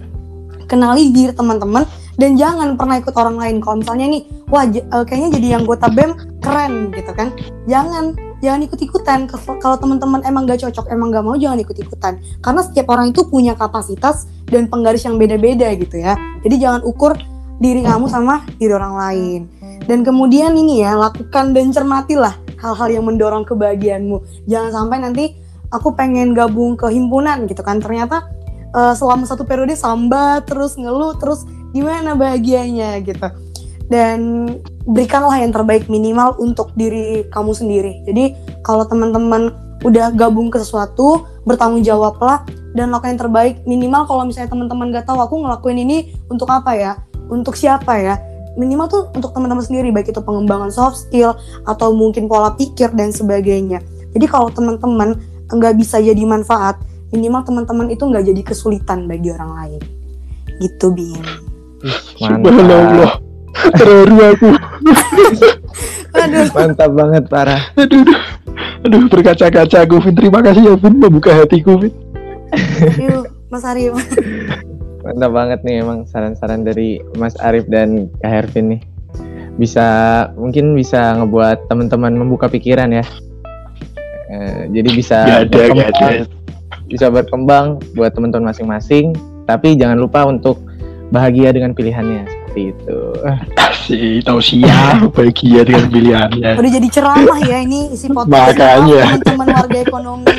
kenali 0.66 1.12
diri 1.12 1.36
teman-teman 1.36 1.84
dan 2.16 2.40
jangan 2.40 2.74
pernah 2.74 2.96
ikut 2.98 3.14
orang 3.14 3.36
lain. 3.36 3.56
Kalau 3.60 3.76
misalnya 3.84 4.06
nih 4.18 4.22
wah 4.48 4.64
uh, 4.64 5.04
kayaknya 5.04 5.30
jadi 5.38 5.48
anggota 5.60 5.86
bem 5.92 6.16
keren 6.40 6.90
gitu 6.90 7.12
kan. 7.12 7.30
Jangan 7.68 8.16
jangan 8.44 8.60
ikut 8.60 8.80
ikutan 8.80 9.24
kalau 9.56 9.76
teman-teman 9.80 10.20
emang 10.28 10.44
gak 10.44 10.60
cocok 10.60 10.92
emang 10.92 11.08
gak 11.08 11.24
mau 11.24 11.32
jangan 11.32 11.64
ikut 11.64 11.80
ikutan 11.80 12.20
karena 12.44 12.60
setiap 12.60 12.92
orang 12.92 13.08
itu 13.08 13.24
punya 13.24 13.56
kapasitas 13.56 14.28
dan 14.52 14.68
penggaris 14.68 15.08
yang 15.08 15.16
beda-beda 15.16 15.72
gitu 15.72 15.96
ya. 15.96 16.12
Jadi 16.44 16.60
jangan 16.60 16.84
ukur 16.84 17.16
diri 17.62 17.82
kamu 17.84 18.06
sama 18.10 18.42
diri 18.58 18.72
orang 18.74 18.94
lain. 18.94 19.40
Dan 19.84 20.00
kemudian 20.00 20.56
ini 20.56 20.80
ya 20.80 20.96
lakukan 20.96 21.52
dan 21.52 21.68
cermatilah 21.70 22.34
hal-hal 22.58 22.88
yang 22.88 23.04
mendorong 23.04 23.44
kebahagiaanmu. 23.44 24.48
Jangan 24.48 24.70
sampai 24.72 24.98
nanti 25.04 25.24
aku 25.68 25.92
pengen 25.92 26.32
gabung 26.32 26.74
ke 26.80 26.88
himpunan 26.88 27.44
gitu 27.44 27.60
kan. 27.60 27.84
Ternyata 27.84 28.24
uh, 28.72 28.96
selama 28.96 29.28
satu 29.28 29.44
periode 29.44 29.76
sambat 29.76 30.48
terus 30.48 30.80
ngeluh 30.80 31.20
terus 31.20 31.44
gimana 31.76 32.16
bahagianya 32.16 32.96
gitu. 33.04 33.28
Dan 33.92 34.48
berikanlah 34.88 35.36
yang 35.44 35.52
terbaik 35.52 35.92
minimal 35.92 36.32
untuk 36.40 36.72
diri 36.72 37.28
kamu 37.28 37.52
sendiri. 37.52 38.00
Jadi 38.08 38.32
kalau 38.64 38.88
teman-teman 38.88 39.52
udah 39.84 40.16
gabung 40.16 40.48
ke 40.48 40.56
sesuatu 40.56 41.28
bertanggung 41.44 41.84
jawablah 41.84 42.48
dan 42.72 42.88
lakukan 42.88 43.20
yang 43.20 43.22
terbaik 43.28 43.54
minimal. 43.68 44.08
Kalau 44.08 44.24
misalnya 44.24 44.48
teman-teman 44.48 44.88
gak 44.96 45.04
tahu 45.04 45.20
aku 45.20 45.44
ngelakuin 45.44 45.84
ini 45.84 46.16
untuk 46.32 46.48
apa 46.48 46.72
ya 46.72 46.92
untuk 47.30 47.54
siapa 47.56 47.96
ya 48.00 48.14
minimal 48.54 48.86
tuh 48.86 49.02
untuk 49.14 49.34
teman-teman 49.34 49.64
sendiri 49.64 49.90
baik 49.90 50.14
itu 50.14 50.20
pengembangan 50.22 50.70
soft 50.70 51.08
skill 51.08 51.34
atau 51.66 51.90
mungkin 51.90 52.30
pola 52.30 52.54
pikir 52.54 52.94
dan 52.94 53.10
sebagainya 53.10 53.82
jadi 54.14 54.26
kalau 54.30 54.48
teman-teman 54.50 55.18
nggak 55.50 55.74
bisa 55.74 55.98
jadi 55.98 56.22
manfaat 56.22 56.78
minimal 57.10 57.42
teman-teman 57.42 57.90
itu 57.90 58.06
nggak 58.06 58.24
jadi 58.30 58.42
kesulitan 58.46 59.10
bagi 59.10 59.34
orang 59.34 59.50
lain 59.58 59.80
gitu 60.62 60.94
Bim 60.94 61.24
Subhanallah. 62.16 63.20
Terharu 63.54 64.16
aku. 64.24 64.50
aduh 66.16 66.46
Mantap 66.56 66.90
banget 66.96 67.24
parah. 67.28 67.60
Aduh, 67.76 68.02
aduh. 68.02 68.18
Aduh, 68.84 69.08
berkaca-kaca 69.08 69.78
aku, 69.84 70.00
Vin. 70.00 70.14
Terima 70.16 70.40
kasih 70.40 70.62
ya, 70.64 70.74
Vin. 70.80 70.96
Membuka 71.00 71.32
hatiku, 71.32 71.76
Vin. 71.76 71.92
yuk 73.02 73.26
Mas 73.50 73.66
Arif 73.66 73.94
Mantap 75.04 75.30
banget 75.30 75.58
nih 75.62 75.74
emang 75.78 76.02
saran-saran 76.04 76.60
dari 76.60 76.98
Mas 77.14 77.32
Arif 77.38 77.64
dan 77.68 78.08
Kak 78.18 78.30
Hervin 78.30 78.66
nih. 78.72 78.80
Bisa 79.54 79.86
mungkin 80.34 80.72
bisa 80.72 81.14
ngebuat 81.14 81.68
teman-teman 81.68 82.10
membuka 82.10 82.48
pikiran 82.48 82.90
ya. 82.90 83.04
Eh, 84.26 84.60
jadi 84.72 84.88
bisa 84.90 85.16
Gak 85.22 85.28
ada, 85.28 85.38
gak 85.38 85.44
ada. 85.44 85.68
berkembang- 85.68 86.28
bisa 86.84 87.06
berkembang 87.08 87.66
buat 87.92 88.10
teman-teman 88.10 88.50
masing-masing. 88.50 89.12
Tapi 89.44 89.76
jangan 89.76 89.96
lupa 89.96 90.24
untuk 90.24 90.58
bahagia 91.08 91.52
dengan 91.52 91.70
pilihannya 91.70 92.24
seperti 92.24 92.60
itu. 92.72 92.98
Asik, 93.54 94.24
tahu 94.24 94.40
siap 94.40 95.12
bahagia 95.12 95.60
dengan 95.62 95.86
pilihannya. 95.86 96.50
udah 96.56 96.72
jadi 96.72 96.88
ceramah 96.88 97.38
ya 97.38 97.60
ini 97.60 97.92
isi 97.92 98.08
podcast 98.08 98.56
Makanya. 98.56 99.20
teman-teman 99.20 99.46
warga 99.52 99.78
ekonomi 99.78 100.24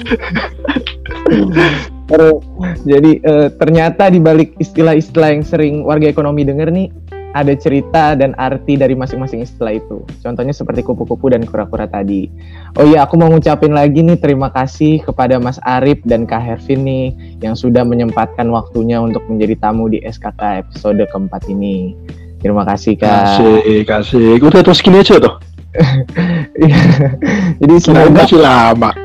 Terus, 2.06 2.38
jadi 2.86 3.12
eh, 3.18 3.48
ternyata 3.58 4.14
di 4.14 4.22
balik 4.22 4.54
istilah-istilah 4.62 5.30
yang 5.34 5.44
sering 5.44 5.82
warga 5.82 6.06
ekonomi 6.06 6.46
denger 6.46 6.70
nih 6.70 6.88
ada 7.36 7.52
cerita 7.52 8.16
dan 8.16 8.32
arti 8.40 8.80
dari 8.80 8.96
masing-masing 8.96 9.44
istilah 9.44 9.76
itu. 9.76 10.08
Contohnya 10.24 10.56
seperti 10.56 10.88
kupu-kupu 10.88 11.28
dan 11.28 11.44
kura-kura 11.44 11.84
tadi. 11.84 12.32
Oh 12.80 12.88
iya, 12.88 13.04
aku 13.04 13.20
mau 13.20 13.28
ngucapin 13.28 13.76
lagi 13.76 14.00
nih 14.00 14.16
terima 14.16 14.48
kasih 14.48 15.04
kepada 15.04 15.36
Mas 15.36 15.60
Arif 15.68 16.00
dan 16.08 16.24
Kak 16.24 16.40
Hervin 16.40 16.88
nih 16.88 17.06
yang 17.44 17.60
sudah 17.60 17.84
menyempatkan 17.84 18.48
waktunya 18.48 19.04
untuk 19.04 19.28
menjadi 19.28 19.60
tamu 19.60 19.92
di 19.92 20.00
SKK 20.00 20.64
episode 20.64 21.04
keempat 21.12 21.44
ini. 21.52 21.92
Terima 22.40 22.64
kasih 22.64 22.96
Kak. 22.96 23.44
Kasih, 23.44 23.84
kasih. 23.84 24.40
Udah 24.40 24.64
terus 24.64 24.80
gini 24.80 25.04
aja 25.04 25.20
tuh. 25.20 25.36
jadi 27.60 27.74
Kirain 27.76 27.84
semoga 27.84 28.24
masih 28.24 28.40
lama. 28.40 29.05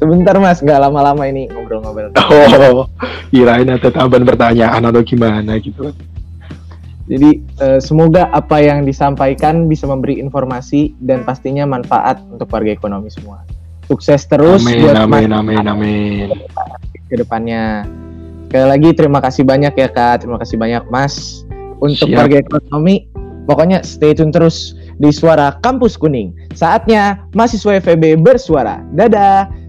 Sebentar 0.00 0.34
Mas, 0.40 0.64
nggak 0.64 0.80
lama-lama 0.80 1.28
ini 1.28 1.46
ngobrol-ngobrol. 1.52 2.16
Oh, 2.16 2.88
kirain 3.28 3.68
ada 3.68 3.92
tambahan 3.92 4.24
pertanyaan 4.24 4.80
atau 4.88 5.04
gimana 5.04 5.60
gitu. 5.60 5.92
Jadi 7.10 7.42
eh, 7.42 7.80
semoga 7.82 8.30
apa 8.30 8.62
yang 8.62 8.86
disampaikan 8.86 9.66
bisa 9.66 9.84
memberi 9.84 10.22
informasi 10.22 10.94
dan 11.02 11.26
pastinya 11.26 11.66
manfaat 11.66 12.22
untuk 12.30 12.46
warga 12.48 12.70
ekonomi 12.70 13.10
semua. 13.12 13.42
Sukses 13.90 14.22
terus 14.30 14.62
Amin, 14.62 14.86
buat 14.86 14.94
amin, 14.94 15.30
amin, 15.34 15.64
amin. 15.66 16.28
ke 17.10 17.18
depannya. 17.18 17.82
Sekali 18.46 18.66
lagi 18.66 18.90
terima 18.94 19.18
kasih 19.18 19.42
banyak 19.42 19.74
ya 19.74 19.88
Kak, 19.90 20.22
terima 20.22 20.38
kasih 20.38 20.54
banyak 20.54 20.86
Mas 20.86 21.42
untuk 21.82 22.06
Siap. 22.06 22.18
warga 22.18 22.36
ekonomi. 22.38 23.10
Pokoknya 23.50 23.82
stay 23.82 24.14
tune 24.14 24.30
terus 24.30 24.78
di 25.02 25.10
Suara 25.10 25.58
Kampus 25.58 25.98
Kuning. 25.98 26.54
Saatnya 26.54 27.26
mahasiswa 27.34 27.82
FEB 27.82 28.22
bersuara. 28.22 28.78
Dadah, 28.94 29.50